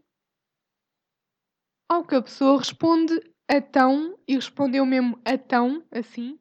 Ao 1.89 2.05
que 2.05 2.13
a 2.13 2.21
pessoa 2.21 2.59
responde 2.59 3.19
a 3.49 3.59
tão, 3.59 4.19
e 4.27 4.35
respondeu 4.35 4.85
mesmo 4.85 5.19
a 5.25 5.35
tão, 5.35 5.83
assim, 5.89 6.39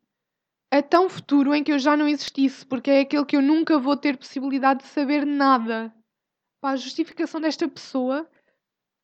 a 0.70 0.82
tão 0.82 1.08
futuro 1.08 1.54
em 1.54 1.64
que 1.64 1.72
eu 1.72 1.78
já 1.78 1.96
não 1.96 2.06
existisse, 2.06 2.66
porque 2.66 2.90
é 2.90 3.00
aquele 3.00 3.24
que 3.24 3.38
eu 3.38 3.40
nunca 3.40 3.78
vou 3.78 3.96
ter 3.96 4.18
possibilidade 4.18 4.82
de 4.82 4.88
saber 4.88 5.24
nada. 5.24 5.90
Pá, 6.60 6.72
a 6.72 6.76
justificação 6.76 7.40
desta 7.40 7.66
pessoa 7.66 8.28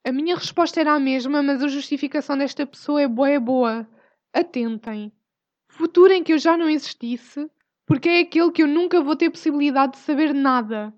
a 0.07 0.13
minha 0.13 0.37
resposta 0.37 0.79
era 0.79 0.93
a 0.93 1.01
mesma, 1.01 1.43
mas 1.43 1.63
a 1.63 1.69
justificação 1.69 2.37
desta 2.37 2.67
pessoa 2.67 3.01
é 3.01 3.09
boa, 3.09 3.31
é 3.31 3.41
boa. 3.41 3.89
Atentem. 4.31 5.11
Futuro 5.71 6.13
em 6.13 6.23
que 6.23 6.35
eu 6.35 6.39
já 6.39 6.55
não 6.55 6.69
existisse, 6.69 7.51
porque 7.87 8.11
é 8.11 8.21
aquele 8.21 8.53
que 8.53 8.63
eu 8.63 8.69
nunca 8.69 9.01
vou 9.01 9.17
ter 9.17 9.31
possibilidade 9.31 9.95
de 9.95 10.01
saber 10.01 10.35
nada. 10.35 10.95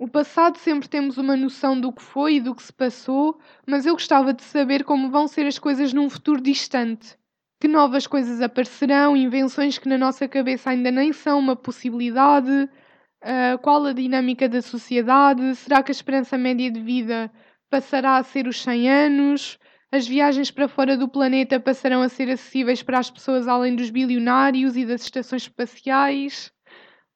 O 0.00 0.08
passado 0.08 0.56
sempre 0.56 0.88
temos 0.88 1.18
uma 1.18 1.36
noção 1.36 1.78
do 1.78 1.92
que 1.92 2.00
foi 2.00 2.36
e 2.36 2.40
do 2.40 2.54
que 2.54 2.62
se 2.62 2.72
passou, 2.72 3.38
mas 3.66 3.84
eu 3.84 3.92
gostava 3.92 4.32
de 4.32 4.42
saber 4.42 4.82
como 4.82 5.10
vão 5.10 5.28
ser 5.28 5.46
as 5.46 5.58
coisas 5.58 5.92
num 5.92 6.08
futuro 6.08 6.40
distante. 6.40 7.18
Que 7.60 7.68
novas 7.68 8.06
coisas 8.06 8.40
aparecerão, 8.40 9.14
invenções 9.14 9.76
que 9.76 9.86
na 9.86 9.98
nossa 9.98 10.26
cabeça 10.26 10.70
ainda 10.70 10.90
nem 10.90 11.12
são 11.12 11.38
uma 11.38 11.54
possibilidade, 11.54 12.50
uh, 12.50 13.58
qual 13.60 13.84
a 13.84 13.92
dinâmica 13.92 14.48
da 14.48 14.62
sociedade, 14.62 15.54
será 15.56 15.82
que 15.82 15.90
a 15.90 15.92
esperança 15.92 16.38
média 16.38 16.70
de 16.70 16.80
vida 16.80 17.30
passará 17.68 18.16
a 18.16 18.22
ser 18.22 18.46
os 18.46 18.62
100 18.62 18.90
anos, 18.90 19.58
as 19.92 20.08
viagens 20.08 20.50
para 20.50 20.66
fora 20.66 20.96
do 20.96 21.10
planeta 21.10 21.60
passarão 21.60 22.00
a 22.00 22.08
ser 22.08 22.30
acessíveis 22.30 22.82
para 22.82 23.00
as 23.00 23.10
pessoas 23.10 23.46
além 23.46 23.76
dos 23.76 23.90
bilionários 23.90 24.78
e 24.78 24.86
das 24.86 25.02
estações 25.02 25.42
espaciais. 25.42 26.50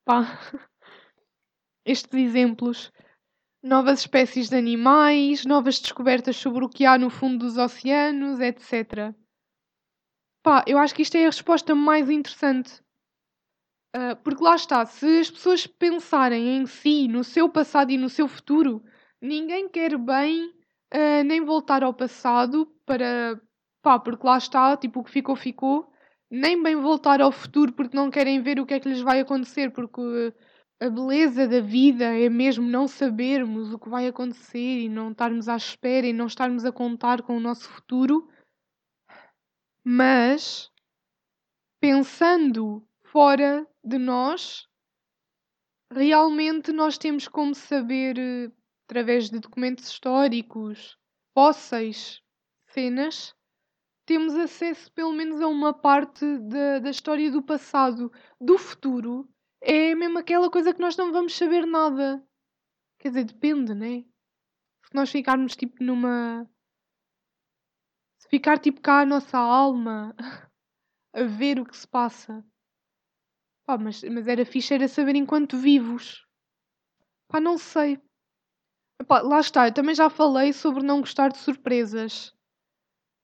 Pá. 0.04 0.38
Estes 1.84 2.14
exemplos. 2.14 2.92
Novas 3.62 4.00
espécies 4.00 4.48
de 4.48 4.56
animais, 4.56 5.44
novas 5.46 5.78
descobertas 5.80 6.36
sobre 6.36 6.64
o 6.64 6.68
que 6.68 6.84
há 6.84 6.98
no 6.98 7.08
fundo 7.08 7.46
dos 7.46 7.56
oceanos, 7.56 8.38
etc. 8.40 9.14
Pá, 10.42 10.62
eu 10.66 10.76
acho 10.76 10.94
que 10.94 11.00
isto 11.00 11.16
é 11.16 11.22
a 11.22 11.30
resposta 11.30 11.74
mais 11.74 12.10
interessante. 12.10 12.82
Uh, 13.96 14.16
porque 14.22 14.42
lá 14.42 14.56
está, 14.56 14.84
se 14.84 15.20
as 15.20 15.30
pessoas 15.30 15.66
pensarem 15.66 16.56
em 16.56 16.66
si, 16.66 17.08
no 17.08 17.24
seu 17.24 17.48
passado 17.48 17.90
e 17.90 17.96
no 17.96 18.10
seu 18.10 18.28
futuro, 18.28 18.84
ninguém 19.20 19.68
quer 19.68 19.96
bem 19.96 20.48
uh, 20.92 21.24
nem 21.24 21.42
voltar 21.42 21.82
ao 21.82 21.94
passado 21.94 22.66
para. 22.84 23.40
pá, 23.80 23.98
porque 23.98 24.26
lá 24.26 24.36
está, 24.36 24.76
tipo, 24.76 25.00
o 25.00 25.04
que 25.04 25.10
ficou, 25.10 25.36
ficou. 25.36 25.90
Nem 26.30 26.60
bem 26.62 26.76
voltar 26.76 27.20
ao 27.20 27.30
futuro 27.30 27.72
porque 27.72 27.96
não 27.96 28.10
querem 28.10 28.42
ver 28.42 28.58
o 28.58 28.66
que 28.66 28.74
é 28.74 28.80
que 28.80 28.88
lhes 28.88 29.00
vai 29.00 29.20
acontecer, 29.20 29.70
porque 29.70 30.34
a 30.80 30.90
beleza 30.90 31.46
da 31.46 31.60
vida 31.60 32.04
é 32.04 32.28
mesmo 32.28 32.66
não 32.66 32.86
sabermos 32.86 33.72
o 33.72 33.78
que 33.78 33.88
vai 33.88 34.06
acontecer 34.06 34.80
e 34.80 34.88
não 34.88 35.12
estarmos 35.12 35.48
à 35.48 35.56
espera 35.56 36.06
e 36.06 36.12
não 36.12 36.26
estarmos 36.26 36.64
a 36.64 36.72
contar 36.72 37.22
com 37.22 37.36
o 37.36 37.40
nosso 37.40 37.68
futuro. 37.68 38.28
Mas, 39.84 40.70
pensando 41.80 42.86
fora 43.04 43.66
de 43.84 43.98
nós, 43.98 44.68
realmente 45.92 46.72
nós 46.72 46.98
temos 46.98 47.28
como 47.28 47.54
saber 47.54 48.18
eh, 48.18 48.50
através 48.86 49.30
de 49.30 49.38
documentos 49.38 49.84
históricos, 49.84 50.98
fósseis, 51.34 52.22
cenas, 52.68 53.34
temos 54.06 54.34
acesso 54.34 54.92
pelo 54.92 55.12
menos 55.12 55.40
a 55.40 55.46
uma 55.46 55.72
parte 55.72 56.38
da, 56.38 56.78
da 56.78 56.90
história 56.90 57.30
do 57.30 57.42
passado. 57.42 58.12
Do 58.40 58.58
futuro, 58.58 59.28
é 59.64 59.94
mesmo 59.94 60.18
aquela 60.18 60.50
coisa 60.50 60.74
que 60.74 60.80
nós 60.80 60.96
não 60.96 61.10
vamos 61.10 61.34
saber 61.36 61.66
nada. 61.66 62.22
Quer 62.98 63.08
dizer, 63.08 63.24
depende, 63.24 63.74
né? 63.74 64.04
Se 64.84 64.94
nós 64.94 65.10
ficarmos 65.10 65.56
tipo 65.56 65.82
numa. 65.82 66.48
Se 68.18 68.28
ficar 68.28 68.58
tipo 68.58 68.80
cá 68.80 69.00
a 69.00 69.06
nossa 69.06 69.38
alma 69.38 70.14
a 71.14 71.22
ver 71.24 71.58
o 71.58 71.64
que 71.64 71.76
se 71.76 71.88
passa. 71.88 72.44
Pá, 73.66 73.78
mas, 73.78 74.02
mas 74.02 74.28
era 74.28 74.44
fixe 74.44 74.74
era 74.74 74.86
saber 74.86 75.16
enquanto 75.16 75.56
vivos. 75.56 76.26
Pá, 77.28 77.40
não 77.40 77.56
sei. 77.56 77.98
Epá, 79.00 79.22
lá 79.22 79.40
está, 79.40 79.68
eu 79.68 79.74
também 79.74 79.94
já 79.94 80.10
falei 80.10 80.52
sobre 80.52 80.84
não 80.84 81.00
gostar 81.00 81.28
de 81.30 81.38
surpresas. 81.38 82.34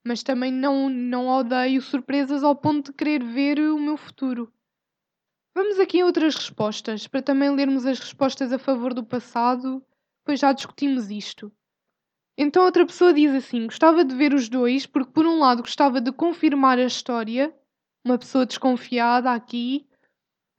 Mas 0.06 0.22
também 0.22 0.50
não, 0.50 0.88
não 0.88 1.28
odeio 1.28 1.82
surpresas 1.82 2.42
ao 2.42 2.56
ponto 2.56 2.90
de 2.90 2.96
querer 2.96 3.22
ver 3.22 3.58
o 3.60 3.78
meu 3.78 3.98
futuro. 3.98 4.50
Vamos 5.54 5.80
aqui 5.80 6.00
a 6.00 6.06
outras 6.06 6.36
respostas, 6.36 7.08
para 7.08 7.22
também 7.22 7.50
lermos 7.50 7.84
as 7.84 7.98
respostas 7.98 8.52
a 8.52 8.58
favor 8.58 8.94
do 8.94 9.04
passado, 9.04 9.84
pois 10.24 10.38
já 10.38 10.52
discutimos 10.52 11.10
isto. 11.10 11.52
Então 12.38 12.64
outra 12.64 12.86
pessoa 12.86 13.12
diz 13.12 13.34
assim: 13.34 13.66
gostava 13.66 14.04
de 14.04 14.14
ver 14.14 14.32
os 14.32 14.48
dois, 14.48 14.86
porque 14.86 15.10
por 15.12 15.26
um 15.26 15.40
lado 15.40 15.62
gostava 15.62 16.00
de 16.00 16.12
confirmar 16.12 16.78
a 16.78 16.84
história, 16.84 17.52
uma 18.04 18.16
pessoa 18.16 18.46
desconfiada 18.46 19.32
aqui, 19.32 19.86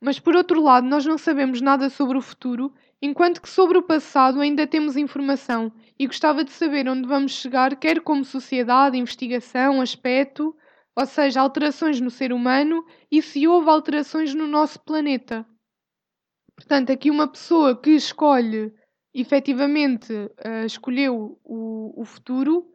mas 0.00 0.20
por 0.20 0.36
outro 0.36 0.60
lado 0.60 0.86
nós 0.86 1.06
não 1.06 1.16
sabemos 1.16 1.60
nada 1.60 1.88
sobre 1.88 2.18
o 2.18 2.22
futuro 2.22 2.72
enquanto 3.00 3.40
que 3.40 3.48
sobre 3.48 3.78
o 3.78 3.82
passado 3.82 4.40
ainda 4.40 4.66
temos 4.66 4.96
informação 4.96 5.72
e 5.98 6.06
gostava 6.06 6.44
de 6.44 6.52
saber 6.52 6.88
onde 6.88 7.08
vamos 7.08 7.32
chegar, 7.32 7.74
quer 7.76 8.00
como 8.00 8.24
sociedade, 8.24 8.98
investigação, 8.98 9.80
aspecto, 9.80 10.54
ou 10.96 11.06
seja, 11.06 11.40
alterações 11.40 12.00
no 12.00 12.10
ser 12.10 12.32
humano 12.32 12.84
e 13.10 13.22
se 13.22 13.46
houve 13.48 13.68
alterações 13.70 14.34
no 14.34 14.46
nosso 14.46 14.80
planeta. 14.80 15.46
Portanto, 16.54 16.92
aqui 16.92 17.10
uma 17.10 17.26
pessoa 17.26 17.80
que 17.80 17.90
escolhe, 17.90 18.72
efetivamente, 19.14 20.12
uh, 20.12 20.66
escolheu 20.66 21.40
o, 21.44 22.00
o 22.00 22.04
futuro, 22.04 22.68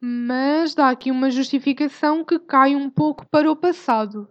Mas 0.00 0.74
dá 0.74 0.90
aqui 0.90 1.10
uma 1.10 1.30
justificação 1.30 2.24
que 2.24 2.38
cai 2.38 2.76
um 2.76 2.90
pouco 2.90 3.26
para 3.28 3.50
o 3.50 3.56
passado. 3.56 4.28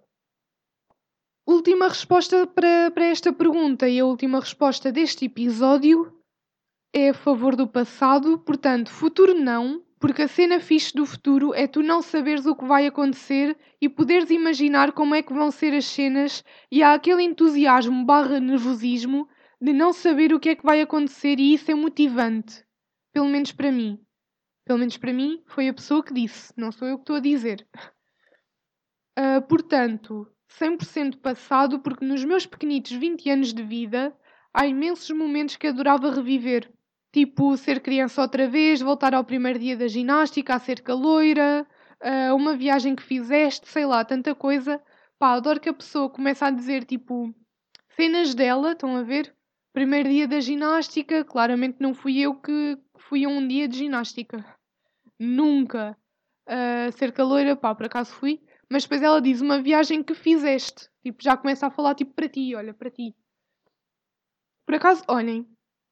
Última 1.48 1.88
resposta 1.88 2.48
para, 2.48 2.90
para 2.92 3.06
esta 3.06 3.32
pergunta 3.32 3.88
e 3.88 4.00
a 4.00 4.06
última 4.06 4.40
resposta 4.40 4.92
deste 4.92 5.26
episódio 5.26 6.12
é 6.94 7.10
a 7.10 7.14
favor 7.14 7.56
do 7.56 7.68
passado, 7.68 8.40
portanto, 8.40 8.90
futuro 8.90 9.34
não, 9.34 9.85
porque 10.00 10.24
a 10.24 10.28
cena 10.28 10.60
fixe 10.60 10.94
do 10.94 11.06
futuro 11.06 11.54
é 11.54 11.68
tu 11.68 11.82
não 11.82 12.02
saberes 12.02 12.46
o 12.46 12.56
que 12.56 12.66
vai 12.66 12.86
acontecer 12.86 13.58
e 13.82 13.88
poderes 13.88 14.30
imaginar 14.30 14.92
como 14.92 15.16
é 15.16 15.22
que 15.22 15.34
vão 15.34 15.52
ser 15.52 15.74
as 15.74 15.86
cenas 15.86 16.44
e 16.72 16.84
há 16.84 16.94
aquele 16.94 17.24
entusiasmo 17.24 18.06
barra 18.06 18.40
nervosismo 18.40 19.28
de 19.62 19.72
não 19.72 19.94
saber 19.94 20.34
o 20.34 20.40
que 20.40 20.50
é 20.50 20.56
que 20.56 20.66
vai 20.66 20.82
acontecer 20.82 21.40
e 21.40 21.54
isso 21.54 21.72
é 21.72 21.76
motivante. 21.76 22.66
Pelo 23.14 23.28
menos 23.28 23.52
para 23.52 23.72
mim. 23.72 24.00
Pelo 24.66 24.80
menos 24.80 24.98
para 24.98 25.14
mim 25.14 25.42
foi 25.48 25.70
a 25.70 25.74
pessoa 25.74 26.04
que 26.04 26.14
disse, 26.14 26.54
não 26.58 26.72
sou 26.72 26.88
eu 26.88 26.98
que 26.98 27.04
estou 27.04 27.16
a 27.16 27.22
dizer. 27.22 27.68
Uh, 29.18 29.42
portanto, 29.48 30.28
100% 30.60 31.22
passado, 31.22 31.80
porque 31.80 32.06
nos 32.06 32.24
meus 32.26 32.46
pequenitos 32.46 32.92
20 32.92 33.30
anos 33.30 33.54
de 33.54 33.64
vida 33.64 34.16
há 34.54 34.66
imensos 34.66 35.10
momentos 35.12 35.56
que 35.56 35.68
adorava 35.68 36.12
reviver. 36.12 36.72
Tipo, 37.16 37.56
ser 37.56 37.80
criança 37.80 38.22
outra 38.22 38.46
vez, 38.46 38.82
voltar 38.82 39.14
ao 39.14 39.24
primeiro 39.24 39.58
dia 39.58 39.78
da 39.78 39.88
ginástica, 39.88 40.54
a 40.54 40.60
ser 40.60 40.82
caloira, 40.82 41.66
uh, 42.04 42.36
uma 42.36 42.58
viagem 42.58 42.94
que 42.94 43.02
fizeste, 43.02 43.70
sei 43.70 43.86
lá, 43.86 44.04
tanta 44.04 44.36
coisa. 44.36 44.84
Pá, 45.18 45.32
adoro 45.32 45.62
que 45.62 45.70
a 45.70 45.74
pessoa 45.74 46.10
comece 46.10 46.44
a 46.44 46.52
dizer, 46.52 46.84
tipo, 46.84 47.34
cenas 47.96 48.36
dela, 48.36 48.74
estão 48.74 48.98
a 48.98 49.02
ver? 49.02 49.34
Primeiro 49.72 50.10
dia 50.10 50.28
da 50.28 50.42
ginástica, 50.42 51.24
claramente 51.24 51.78
não 51.80 51.94
fui 51.94 52.20
eu 52.20 52.36
que 52.36 52.78
fui 52.98 53.24
a 53.24 53.30
um 53.30 53.48
dia 53.48 53.66
de 53.66 53.78
ginástica. 53.78 54.46
Nunca. 55.18 55.98
Uh, 56.46 56.92
ser 56.98 57.14
caloira, 57.14 57.56
pá, 57.56 57.74
por 57.74 57.86
acaso 57.86 58.14
fui. 58.14 58.42
Mas 58.70 58.84
depois 58.84 59.02
ela 59.02 59.22
diz 59.22 59.40
uma 59.40 59.62
viagem 59.62 60.04
que 60.04 60.14
fizeste. 60.14 60.90
Tipo, 61.02 61.24
já 61.24 61.38
começa 61.38 61.66
a 61.66 61.72
falar, 61.72 61.96
tipo, 61.96 62.14
para 62.14 62.28
ti, 62.28 62.54
olha, 62.54 62.74
para 62.74 62.92
ti. 62.92 63.16
Por 64.66 64.76
acaso, 64.76 65.02
olhem, 65.08 65.48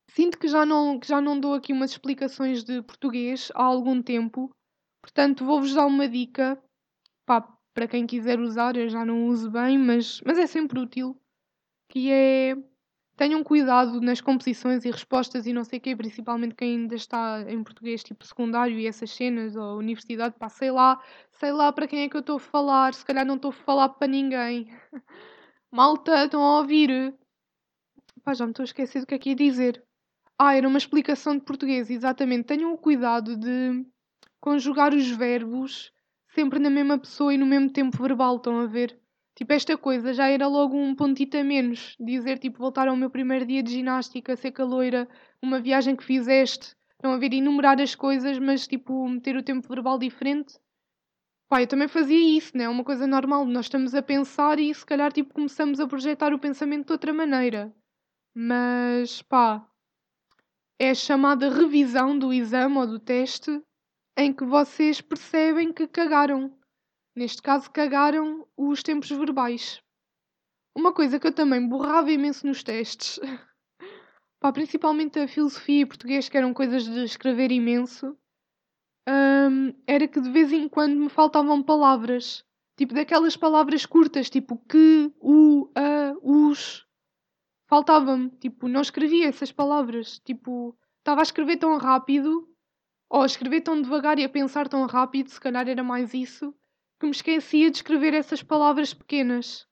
Sinto 0.10 0.38
que 0.38 0.48
já 0.48 0.66
não, 0.66 1.00
que 1.00 1.08
já 1.08 1.20
não 1.20 1.40
dou 1.40 1.54
aqui 1.54 1.74
umas 1.74 1.92
explicações 1.92 2.64
de 2.64 2.82
português 2.82 3.52
há 3.56 3.64
algum 3.64 4.02
tempo, 4.02 4.56
portanto 5.02 5.44
vou-vos 5.44 5.74
dar 5.74 5.86
uma 5.86 6.08
dica 6.08 6.62
pá, 7.26 7.42
para 7.74 7.88
quem 7.88 8.06
quiser 8.06 8.40
usar, 8.40 8.76
eu 8.76 8.90
já 8.90 9.06
não 9.06 9.28
uso 9.28 9.50
bem, 9.50 9.78
mas, 9.78 10.22
mas 10.26 10.38
é 10.38 10.46
sempre 10.46 10.80
útil, 10.80 11.20
que 11.90 12.12
é 12.12 12.56
tenham 13.16 13.44
cuidado 13.44 14.02
nas 14.02 14.22
composições 14.22 14.86
e 14.86 14.92
respostas 14.92 15.46
e 15.46 15.54
não 15.54 15.64
sei 15.64 15.80
o 15.80 15.82
quê, 15.82 15.96
principalmente 15.96 16.56
quem 16.56 16.78
ainda 16.78 16.96
está 16.96 17.46
em 17.48 17.64
português 17.64 18.04
tipo 18.04 18.26
secundário 18.26 18.78
e 18.80 18.88
essas 18.88 19.12
cenas, 19.12 19.56
ou 19.56 19.78
universidade, 19.78 20.36
pá, 20.38 20.50
sei 20.50 20.72
lá, 20.72 21.02
sei 21.32 21.52
lá 21.52 21.72
para 21.72 21.88
quem 21.88 22.02
é 22.04 22.10
que 22.10 22.16
eu 22.16 22.22
estou 22.22 22.38
a 22.38 22.40
falar, 22.40 22.94
se 22.94 23.06
calhar 23.06 23.26
não 23.26 23.36
estou 23.36 23.50
a 23.50 23.54
falar 23.54 23.90
para 23.90 24.08
ninguém. 24.08 24.68
Malta, 25.72 26.26
estão 26.26 26.42
a 26.42 26.60
ouvir? 26.60 27.14
Pá, 28.24 28.34
já 28.34 28.46
me 28.46 28.52
estou 28.52 28.64
a 28.64 28.66
esquecer 28.66 29.02
do 29.02 29.08
que 29.08 29.16
é 29.16 29.20
que 29.20 29.30
ia 29.30 29.36
dizer. 29.36 29.84
Ah, 30.38 30.56
era 30.56 30.68
uma 30.68 30.78
explicação 30.78 31.38
de 31.38 31.44
português, 31.44 31.90
exatamente. 31.90 32.46
Tenham 32.46 32.74
o 32.74 32.78
cuidado 32.78 33.38
de 33.38 33.86
conjugar 34.40 34.94
os 34.94 35.10
verbos 35.10 35.92
sempre 36.34 36.60
na 36.60 36.70
mesma 36.70 36.98
pessoa 36.98 37.34
e 37.34 37.38
no 37.38 37.46
mesmo 37.46 37.70
tempo 37.70 38.02
verbal, 38.02 38.38
estão 38.38 38.60
a 38.60 38.66
ver? 38.66 39.00
Tipo, 39.36 39.54
esta 39.54 39.78
coisa 39.78 40.14
já 40.14 40.28
era 40.28 40.48
logo 40.48 40.76
um 40.76 40.96
pontito 40.96 41.38
a 41.38 41.44
menos. 41.44 41.96
Dizer, 42.00 42.38
tipo, 42.40 42.60
voltar 42.60 42.88
ao 42.88 42.96
meu 42.96 43.10
primeiro 43.10 43.46
dia 43.46 43.64
de 43.64 43.72
ginástica, 43.72 44.36
ser 44.36 44.52
caloira, 44.52 45.08
uma 45.42 45.60
viagem 45.60 45.96
que 45.96 46.04
fizeste. 46.04 46.76
Estão 46.92 47.14
a 47.14 47.18
ver? 47.18 47.34
Enumerar 47.34 47.80
as 47.82 47.96
coisas, 47.96 48.38
mas, 48.40 48.68
tipo, 48.68 49.08
meter 49.08 49.36
o 49.36 49.44
tempo 49.44 49.68
verbal 49.68 49.98
diferente. 49.98 50.60
Pá, 51.50 51.62
eu 51.62 51.68
também 51.68 51.88
fazia 51.88 52.38
isso, 52.38 52.56
né? 52.58 52.66
É 52.66 52.70
uma 52.70 52.84
coisa 52.84 53.08
normal. 53.08 53.46
Nós 53.46 53.66
estamos 53.66 53.94
a 53.96 54.02
pensar 54.02 54.60
e, 54.60 54.74
se 54.74 54.86
calhar, 54.86 55.12
tipo, 55.12 55.34
começamos 55.34 55.80
a 55.80 55.88
projetar 55.88 56.34
o 56.34 56.40
pensamento 56.40 56.88
de 56.88 56.94
outra 56.94 57.14
maneira. 57.14 57.74
Mas, 58.36 59.22
pá, 59.22 59.68
é 60.80 60.90
a 60.90 60.96
chamada 60.96 61.50
revisão 61.50 62.18
do 62.18 62.34
exame 62.34 62.78
ou 62.78 62.88
do 62.88 63.00
teste 63.00 63.62
em 64.18 64.34
que 64.34 64.46
vocês 64.46 65.02
percebem 65.02 65.74
que 65.74 65.88
cagaram. 65.88 66.56
Neste 67.16 67.42
caso, 67.42 67.70
cagaram 67.70 68.48
os 68.58 68.82
tempos 68.82 69.10
verbais. 69.10 69.82
Uma 70.76 70.94
coisa 70.94 71.20
que 71.20 71.28
eu 71.28 71.34
também 71.34 71.68
borrava 71.68 72.12
imenso 72.12 72.48
nos 72.48 72.64
testes, 72.64 73.20
pá, 74.40 74.52
principalmente 74.52 75.20
a 75.20 75.28
filosofia 75.28 75.82
e 75.82 75.86
português, 75.86 76.28
que 76.28 76.38
eram 76.38 76.54
coisas 76.54 76.86
de 76.86 77.04
escrever 77.04 77.52
imenso, 77.52 78.18
hum, 79.08 79.74
era 79.86 80.08
que 80.08 80.20
de 80.20 80.32
vez 80.32 80.52
em 80.52 80.68
quando 80.68 80.96
me 80.96 81.10
faltavam 81.10 81.62
palavras. 81.62 82.44
Tipo 82.76 82.96
daquelas 82.96 83.38
palavras 83.38 83.86
curtas, 83.86 84.32
tipo 84.32 84.58
que, 84.68 85.14
o, 85.20 85.70
a, 85.76 86.16
os 86.24 86.88
faltava-me, 87.74 88.30
tipo, 88.30 88.68
não 88.68 88.82
escrevia 88.82 89.28
essas 89.28 89.52
palavras, 89.52 90.20
tipo, 90.20 90.78
estava 91.00 91.22
a 91.22 91.24
escrever 91.24 91.58
tão 91.58 91.76
rápido, 91.80 92.48
ou 93.10 93.24
a 93.24 93.26
escrever 93.26 93.62
tão 93.62 93.82
devagar 93.82 94.20
e 94.20 94.24
a 94.24 94.30
pensar 94.30 94.70
tão 94.70 94.86
rápido, 94.86 95.32
se 95.32 95.42
calhar 95.42 95.68
era 95.68 95.84
mais 95.84 96.14
isso, 96.14 96.54
que 97.00 97.08
me 97.08 97.12
esquecia 97.12 97.72
de 97.72 97.78
escrever 97.78 98.14
essas 98.14 98.44
palavras 98.44 98.94
pequenas. 98.94 99.68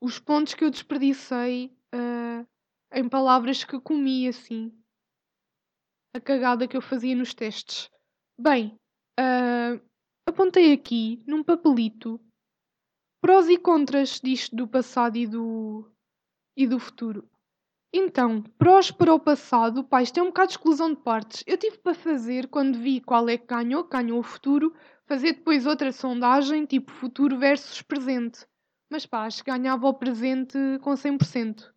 Os 0.00 0.20
pontos 0.20 0.54
que 0.54 0.64
eu 0.64 0.70
desperdicei 0.70 1.76
uh, 1.92 2.46
em 2.92 3.08
palavras 3.08 3.64
que 3.64 3.80
comi 3.80 4.28
assim. 4.28 4.72
A 6.14 6.20
cagada 6.20 6.68
que 6.68 6.76
eu 6.76 6.80
fazia 6.80 7.16
nos 7.16 7.34
testes. 7.34 7.90
Bem, 8.40 8.78
uh, 9.18 9.82
apontei 10.28 10.72
aqui, 10.72 11.24
num 11.26 11.42
papelito, 11.42 12.20
prós 13.20 13.48
e 13.48 13.58
contras 13.58 14.20
disto 14.22 14.54
do 14.54 14.68
passado 14.68 15.16
e 15.16 15.26
do, 15.26 15.92
e 16.56 16.66
do 16.66 16.78
futuro. 16.78 17.28
Então, 17.96 18.42
prós 18.58 18.90
para 18.90 19.14
o 19.14 19.20
passado, 19.20 19.84
pá, 19.84 20.02
isto 20.02 20.18
é 20.18 20.22
um 20.22 20.26
bocado 20.26 20.48
de 20.48 20.54
exclusão 20.54 20.92
de 20.92 21.00
partes. 21.00 21.44
Eu 21.46 21.56
tive 21.56 21.78
para 21.78 21.94
fazer, 21.94 22.48
quando 22.48 22.76
vi 22.76 23.00
qual 23.00 23.28
é 23.28 23.38
que 23.38 23.46
ganhou, 23.46 23.84
ganhou 23.84 24.18
o 24.18 24.22
futuro, 24.22 24.74
fazer 25.06 25.34
depois 25.34 25.64
outra 25.64 25.92
sondagem, 25.92 26.66
tipo 26.66 26.90
futuro 26.90 27.38
versus 27.38 27.82
presente. 27.82 28.44
Mas 28.90 29.06
pá, 29.06 29.26
acho 29.26 29.44
que 29.44 29.50
ganhava 29.50 29.86
o 29.86 29.94
presente 29.94 30.58
com 30.80 30.90
100%. 30.90 31.72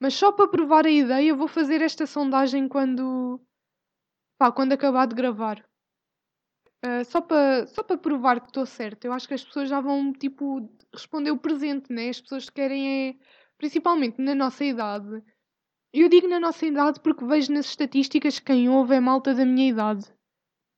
Mas 0.00 0.14
só 0.14 0.32
para 0.32 0.48
provar 0.48 0.84
a 0.84 0.90
ideia, 0.90 1.34
vou 1.34 1.48
fazer 1.48 1.80
esta 1.80 2.06
sondagem 2.06 2.68
quando. 2.68 3.40
pá, 4.38 4.52
quando 4.52 4.72
acabar 4.72 5.06
de 5.06 5.14
gravar. 5.14 5.64
Uh, 6.84 7.04
só 7.04 7.20
para 7.20 7.66
só 7.68 7.82
para 7.82 7.96
provar 7.96 8.40
que 8.40 8.48
estou 8.48 8.66
certa. 8.66 9.06
Eu 9.06 9.12
acho 9.12 9.26
que 9.26 9.34
as 9.34 9.44
pessoas 9.44 9.68
já 9.68 9.80
vão, 9.80 10.12
tipo, 10.12 10.68
responder 10.92 11.30
o 11.30 11.38
presente, 11.38 11.92
né? 11.92 12.08
As 12.08 12.20
pessoas 12.20 12.50
querem 12.50 13.10
é 13.10 13.16
principalmente 13.58 14.20
na 14.20 14.34
nossa 14.34 14.64
idade. 14.64 15.22
Eu 15.92 16.08
digo 16.08 16.28
na 16.28 16.38
nossa 16.38 16.66
idade 16.66 17.00
porque 17.00 17.24
vejo 17.24 17.52
nas 17.52 17.66
estatísticas 17.66 18.38
que 18.38 18.46
quem 18.46 18.68
ouve 18.68 18.94
é 18.94 19.00
malta 19.00 19.34
da 19.34 19.46
minha 19.46 19.70
idade. 19.70 20.04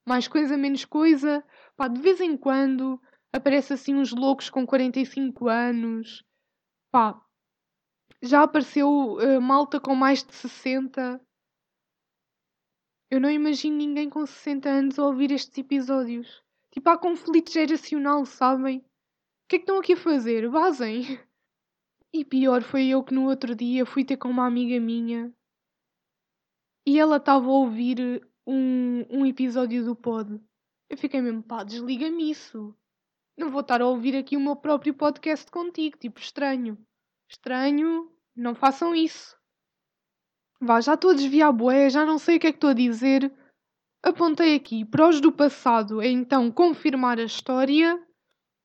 Mais 0.07 0.29
coisa, 0.29 0.57
menos 0.57 0.85
coisa. 0.85 1.45
Pá, 1.77 1.89
de 1.89 2.01
vez 2.01 2.21
em 2.21 2.37
quando 2.37 3.01
aparece 3.33 3.73
assim 3.73 3.95
uns 3.95 4.13
loucos 4.13 4.49
com 4.49 4.67
45 4.67 5.49
anos. 5.49 6.25
Pá, 6.91 7.21
já 8.23 8.43
apareceu 8.43 8.89
uh, 8.89 9.41
malta 9.41 9.81
com 9.81 9.95
mais 9.95 10.25
de 10.25 10.35
60. 10.35 11.21
Eu 13.11 13.21
não 13.21 13.31
imagino 13.31 13.77
ninguém 13.77 14.11
com 14.11 14.25
60 14.25 14.69
anos 14.69 14.99
a 14.99 15.07
ouvir 15.07 15.31
estes 15.31 15.57
episódios. 15.59 16.43
Tipo, 16.71 16.91
há 16.91 16.99
conflito 16.99 17.51
geracional, 17.51 18.25
sabem? 18.27 18.79
O 18.79 18.83
que 19.49 19.57
é 19.57 19.59
que 19.59 19.63
estão 19.63 19.79
aqui 19.79 19.95
a 19.95 19.97
fazer? 19.97 20.49
Vazem! 20.49 21.19
E 22.13 22.25
pior 22.25 22.63
foi 22.63 22.87
eu 22.87 23.05
que 23.05 23.13
no 23.13 23.29
outro 23.29 23.55
dia 23.55 23.85
fui 23.85 24.05
ter 24.05 24.17
com 24.17 24.29
uma 24.29 24.47
amiga 24.47 24.81
minha 24.81 25.33
e 26.87 26.99
ela 26.99 27.19
estava 27.19 27.47
a 27.47 27.51
ouvir 27.51 28.27
um, 28.47 29.05
um 29.11 29.27
episódio 29.27 29.85
do 29.85 29.95
pod. 29.95 30.41
Eu 30.89 30.97
fiquei 30.97 31.21
mesmo, 31.21 31.43
pá, 31.43 31.63
desliga-me 31.63 32.31
isso. 32.31 32.75
Não 33.37 33.51
vou 33.51 33.61
estar 33.61 33.83
a 33.83 33.87
ouvir 33.87 34.17
aqui 34.17 34.39
o 34.39 34.41
meu 34.41 34.57
próprio 34.57 34.95
podcast 34.95 35.51
contigo, 35.51 35.99
tipo, 35.99 36.19
estranho. 36.19 36.79
Estranho, 37.29 38.11
não 38.35 38.55
façam 38.55 38.95
isso. 38.95 39.37
Vá, 40.59 40.81
já 40.81 40.95
estou 40.95 41.11
a 41.11 41.15
desviar 41.15 41.53
boé, 41.53 41.91
já 41.91 42.07
não 42.07 42.19
sei 42.19 42.39
o 42.39 42.41
que 42.41 42.47
é 42.47 42.53
que 42.53 42.57
estou 42.57 42.71
a 42.71 42.75
dizer. 42.75 43.31
Apontei 44.03 44.55
aqui, 44.55 44.83
prós 44.83 45.21
do 45.21 45.31
passado 45.31 46.01
é 46.01 46.09
então 46.09 46.51
confirmar 46.51 47.19
a 47.19 47.25
história 47.25 48.03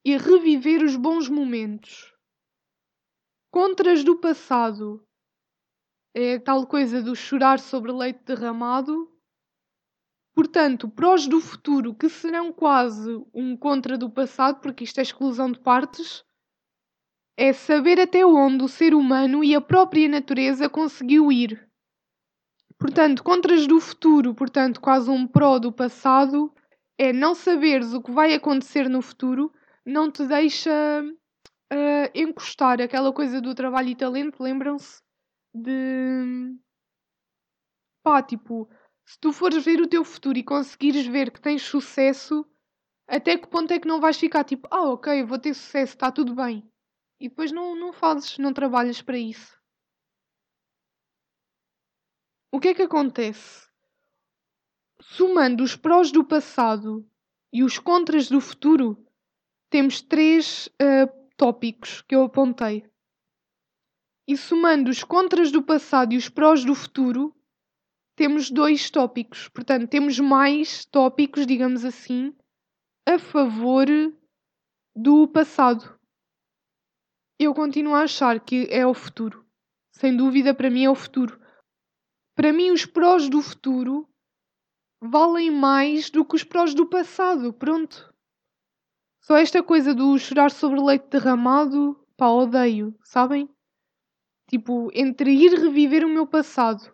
e 0.05 0.15
reviver 0.15 0.81
os 0.81 0.95
bons 0.95 1.27
momentos. 1.27 2.12
Contras 3.53 4.03
do 4.03 4.15
passado 4.15 5.05
é 6.11 6.39
tal 6.39 6.65
coisa 6.65 7.03
do 7.03 7.15
chorar 7.15 7.59
sobre 7.59 7.91
leite 7.91 8.23
derramado. 8.25 9.15
Portanto, 10.33 10.89
prós 10.89 11.27
do 11.27 11.39
futuro, 11.39 11.93
que 11.93 12.09
serão 12.09 12.51
quase 12.51 13.11
um 13.31 13.55
contra 13.55 13.95
do 13.95 14.09
passado, 14.09 14.59
porque 14.59 14.83
isto 14.83 14.97
é 14.97 15.03
exclusão 15.03 15.51
de 15.51 15.59
partes, 15.59 16.25
é 17.37 17.53
saber 17.53 17.99
até 17.99 18.25
onde 18.25 18.63
o 18.63 18.67
ser 18.67 18.95
humano 18.95 19.43
e 19.43 19.53
a 19.53 19.61
própria 19.61 20.09
natureza 20.09 20.67
conseguiu 20.67 21.31
ir. 21.31 21.69
Portanto, 22.79 23.23
contras 23.23 23.67
do 23.67 23.79
futuro, 23.79 24.33
portanto, 24.33 24.81
quase 24.81 25.11
um 25.11 25.27
pró 25.27 25.59
do 25.59 25.71
passado, 25.71 26.51
é 26.97 27.13
não 27.13 27.35
saberes 27.35 27.93
o 27.93 28.01
que 28.01 28.09
vai 28.09 28.33
acontecer 28.33 28.89
no 28.89 29.03
futuro, 29.03 29.53
não 29.85 30.09
te 30.09 30.25
deixa 30.25 30.71
uh, 31.71 32.09
encostar 32.13 32.81
aquela 32.81 33.13
coisa 33.13 33.39
do 33.41 33.53
trabalho 33.55 33.89
e 33.89 33.95
talento. 33.95 34.41
Lembram-se 34.41 35.01
de. 35.53 36.55
pá, 38.03 38.21
tipo, 38.21 38.69
se 39.05 39.19
tu 39.19 39.31
fores 39.31 39.63
ver 39.63 39.81
o 39.81 39.87
teu 39.87 40.03
futuro 40.03 40.37
e 40.37 40.43
conseguires 40.43 41.05
ver 41.05 41.31
que 41.31 41.41
tens 41.41 41.61
sucesso, 41.61 42.45
até 43.07 43.37
que 43.37 43.47
ponto 43.47 43.71
é 43.71 43.79
que 43.79 43.87
não 43.87 43.99
vais 43.99 44.17
ficar 44.17 44.43
tipo, 44.43 44.67
ah, 44.71 44.89
ok, 44.89 45.23
vou 45.23 45.37
ter 45.37 45.53
sucesso, 45.53 45.93
está 45.93 46.11
tudo 46.11 46.33
bem. 46.35 46.67
E 47.19 47.29
depois 47.29 47.51
não, 47.51 47.75
não 47.75 47.93
fazes, 47.93 48.37
não 48.37 48.53
trabalhas 48.53 49.01
para 49.01 49.17
isso. 49.17 49.57
O 52.51 52.59
que 52.59 52.69
é 52.69 52.73
que 52.73 52.83
acontece? 52.83 53.67
Somando 55.01 55.63
os 55.63 55.75
prós 55.75 56.11
do 56.11 56.23
passado 56.23 57.07
e 57.51 57.63
os 57.63 57.77
contras 57.77 58.29
do 58.29 58.39
futuro, 58.39 59.05
temos 59.69 60.01
três 60.01 60.67
uh, 60.81 61.22
tópicos 61.37 62.01
que 62.01 62.15
eu 62.15 62.23
apontei. 62.23 62.89
E 64.27 64.37
somando 64.37 64.89
os 64.89 65.03
contras 65.03 65.51
do 65.51 65.61
passado 65.61 66.13
e 66.13 66.17
os 66.17 66.29
prós 66.29 66.63
do 66.63 66.73
futuro, 66.73 67.35
temos 68.15 68.49
dois 68.49 68.89
tópicos. 68.89 69.49
Portanto, 69.49 69.89
temos 69.89 70.19
mais 70.19 70.85
tópicos, 70.85 71.45
digamos 71.45 71.83
assim, 71.83 72.33
a 73.07 73.19
favor 73.19 73.85
do 74.95 75.27
passado. 75.27 75.99
Eu 77.39 77.53
continuo 77.53 77.95
a 77.95 78.03
achar 78.03 78.39
que 78.39 78.67
é 78.69 78.85
o 78.85 78.93
futuro. 78.93 79.45
Sem 79.91 80.15
dúvida, 80.15 80.53
para 80.53 80.69
mim 80.69 80.85
é 80.85 80.89
o 80.89 80.95
futuro. 80.95 81.41
Para 82.35 82.53
mim, 82.53 82.71
os 82.71 82.85
prós 82.85 83.29
do 83.29 83.41
futuro 83.41 84.07
valem 85.01 85.51
mais 85.51 86.09
do 86.09 86.23
que 86.23 86.35
os 86.35 86.43
prós 86.43 86.73
do 86.73 86.87
passado. 86.87 87.51
Pronto. 87.51 88.12
Só 89.25 89.37
esta 89.37 89.63
coisa 89.63 89.95
do 89.95 90.19
chorar 90.19 90.51
sobre 90.51 90.81
leite 90.81 91.07
derramado, 91.09 91.97
pá, 92.17 92.27
odeio, 92.27 92.93
sabem? 93.05 93.49
Tipo, 94.49 94.89
entre 94.93 95.31
ir 95.31 95.53
reviver 95.53 96.05
o 96.05 96.09
meu 96.09 96.27
passado 96.27 96.93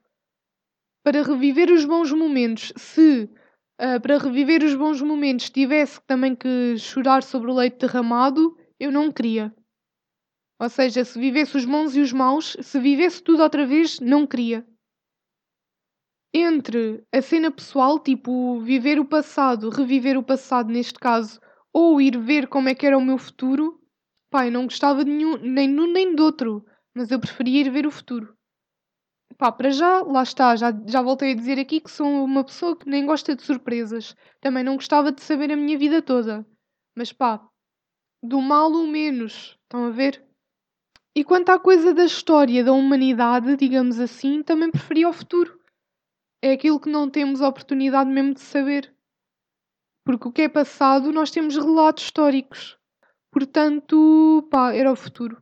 para 1.04 1.24
reviver 1.24 1.72
os 1.72 1.86
bons 1.86 2.12
momentos, 2.12 2.72
se 2.78 3.24
uh, 3.82 4.00
para 4.00 4.20
reviver 4.20 4.64
os 4.64 4.76
bons 4.76 5.02
momentos 5.02 5.50
tivesse 5.50 6.00
também 6.06 6.36
que 6.36 6.78
chorar 6.78 7.24
sobre 7.24 7.50
o 7.50 7.56
leite 7.56 7.80
derramado, 7.80 8.56
eu 8.80 8.92
não 8.92 9.12
queria. 9.12 9.52
Ou 10.60 10.70
seja, 10.70 11.04
se 11.04 11.18
vivesse 11.18 11.58
os 11.58 11.66
bons 11.66 11.96
e 11.96 12.00
os 12.00 12.14
maus, 12.14 12.56
se 12.62 12.80
vivesse 12.80 13.24
tudo 13.24 13.42
outra 13.42 13.66
vez, 13.66 14.00
não 14.00 14.28
queria. 14.28 14.64
Entre 16.32 17.04
a 17.12 17.24
cena 17.24 17.50
pessoal, 17.50 17.98
tipo 17.98 18.60
viver 18.60 19.00
o 19.00 19.06
passado, 19.06 19.72
reviver 19.72 20.16
o 20.16 20.22
passado 20.22 20.72
neste 20.72 21.00
caso, 21.00 21.40
ou 21.80 22.02
ir 22.02 22.18
ver 22.18 22.48
como 22.48 22.68
é 22.70 22.76
que 22.76 22.86
era 22.86 22.98
o 22.98 23.02
meu 23.02 23.18
futuro, 23.18 23.80
pai, 24.30 24.50
não 24.50 24.66
gostava 24.66 25.06
de 25.06 25.12
nenhum, 25.12 25.38
nem 25.38 25.74
de 25.74 25.82
um 25.82 25.92
nem 25.92 26.14
do 26.14 26.24
outro, 26.24 26.66
mas 26.94 27.10
eu 27.10 27.20
preferia 27.20 27.62
ir 27.62 27.70
ver 27.70 27.88
o 27.88 27.92
futuro. 27.92 28.36
Pá, 29.38 29.52
para 29.52 29.70
já, 29.70 30.02
lá 30.02 30.24
está, 30.24 30.56
já, 30.58 30.74
já 30.86 31.02
voltei 31.02 31.32
a 31.32 31.36
dizer 31.36 31.58
aqui 31.58 31.80
que 31.80 31.90
sou 31.90 32.26
uma 32.26 32.44
pessoa 32.44 32.76
que 32.76 32.90
nem 32.90 33.06
gosta 33.06 33.34
de 33.34 33.42
surpresas. 33.42 34.14
Também 34.42 34.64
não 34.66 34.76
gostava 34.76 35.14
de 35.14 35.22
saber 35.22 35.52
a 35.52 35.56
minha 35.56 35.78
vida 35.78 36.02
toda. 36.02 36.46
Mas 36.94 37.14
pá, 37.14 37.42
do 38.22 38.42
mal 38.42 38.70
o 38.70 38.86
menos, 38.86 39.58
estão 39.64 39.86
a 39.86 39.90
ver? 39.92 40.22
E 41.16 41.24
quanto 41.24 41.52
à 41.52 41.60
coisa 41.60 41.94
da 41.94 42.04
história 42.04 42.64
da 42.64 42.74
humanidade, 42.74 43.56
digamos 43.56 43.98
assim, 44.00 44.44
também 44.44 44.70
preferia 44.70 45.08
o 45.08 45.14
futuro. 45.14 45.58
É 46.42 46.52
aquilo 46.52 46.80
que 46.80 46.90
não 46.90 47.10
temos 47.10 47.40
oportunidade 47.40 48.10
mesmo 48.10 48.34
de 48.34 48.42
saber. 48.42 48.94
Porque 50.04 50.28
o 50.28 50.32
que 50.32 50.44
é 50.44 50.50
passado, 50.50 51.12
nós 51.12 51.32
temos 51.32 51.56
relatos 51.56 52.06
históricos. 52.06 52.78
Portanto, 53.32 54.48
pá, 54.50 54.74
era 54.74 54.92
o 54.92 54.96
futuro. 54.96 55.42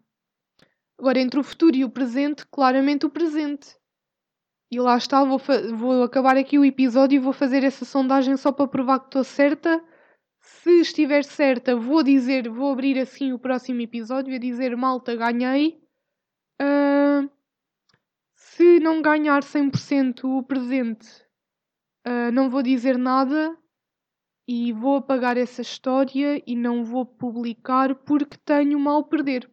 Agora, 1.00 1.20
entre 1.20 1.39
o 1.39 1.43
futuro 1.43 1.76
e 1.76 1.86
o 1.86 1.89
presente, 1.89 2.46
claramente 2.48 3.06
o 3.06 3.10
presente. 3.10 3.78
E 4.70 4.80
lá 4.80 4.98
está, 4.98 5.24
vou, 5.24 5.39
vou 5.76 6.04
acabar 6.04 6.36
aqui 6.36 6.60
o 6.60 6.65
episódio 6.65 7.15
e 7.15 7.20
vou 7.20 7.32
fazer 7.32 7.63
essa 7.63 7.86
sondagem 7.86 8.36
só 8.36 8.52
para 8.52 8.67
provar 8.67 9.00
que 9.00 9.06
estou 9.06 9.24
certa. 9.24 9.82
Se 10.39 10.82
estiver 10.82 11.24
certa, 11.24 11.76
vou 11.76 12.04
dizer, 12.04 12.50
vou 12.50 12.72
abrir 12.72 13.00
assim 13.00 13.32
o 13.32 13.39
próximo 13.39 13.82
episódio 13.82 14.36
a 14.36 14.39
dizer 14.39 14.76
malta, 14.76 15.15
ganhei. 15.15 15.82
Uh, 16.62 17.30
se 18.36 18.80
não 18.80 19.02
ganhar 19.02 19.41
100% 19.41 20.24
o 20.26 20.43
presente, 20.43 21.08
uh, 22.06 22.32
não 22.34 22.50
vou 22.50 22.62
dizer 22.62 22.98
nada 22.98 23.58
e 24.47 24.71
vou 24.71 24.97
apagar 24.97 25.38
essa 25.38 25.62
história 25.62 26.41
e 26.47 26.55
não 26.55 26.83
vou 26.83 27.05
publicar 27.05 27.93
porque 27.95 28.38
tenho 28.38 28.79
mal 28.79 29.03
perder. 29.03 29.51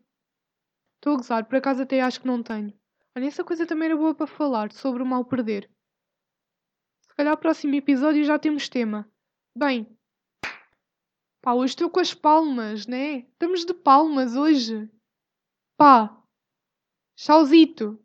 Estou 0.96 1.14
a 1.14 1.16
gozar, 1.16 1.44
por 1.46 1.57
acaso 1.57 1.83
até 1.83 2.00
acho 2.00 2.20
que 2.20 2.26
não 2.26 2.42
tenho. 2.42 2.72
Olha, 3.16 3.26
essa 3.26 3.44
coisa 3.44 3.66
também 3.66 3.87
era 3.87 3.96
boa 3.96 4.14
para 4.14 4.26
falar, 4.26 4.72
sobre 4.72 5.02
o 5.02 5.07
mal 5.07 5.24
perder. 5.24 5.70
Se 7.02 7.14
calhar 7.16 7.35
o 7.35 7.38
próximo 7.38 7.74
episódio 7.74 8.24
já 8.24 8.38
temos 8.38 8.68
tema. 8.68 9.09
Bem, 9.57 9.87
pá, 11.42 11.52
hoje 11.52 11.72
estou 11.72 11.90
com 11.90 12.00
as 12.00 12.14
palmas, 12.14 12.87
né? 12.87 13.18
Estamos 13.18 13.64
de 13.64 13.74
palmas 13.74 14.35
hoje. 14.37 14.88
Pá, 15.76 16.16
tchauzito. 17.16 18.00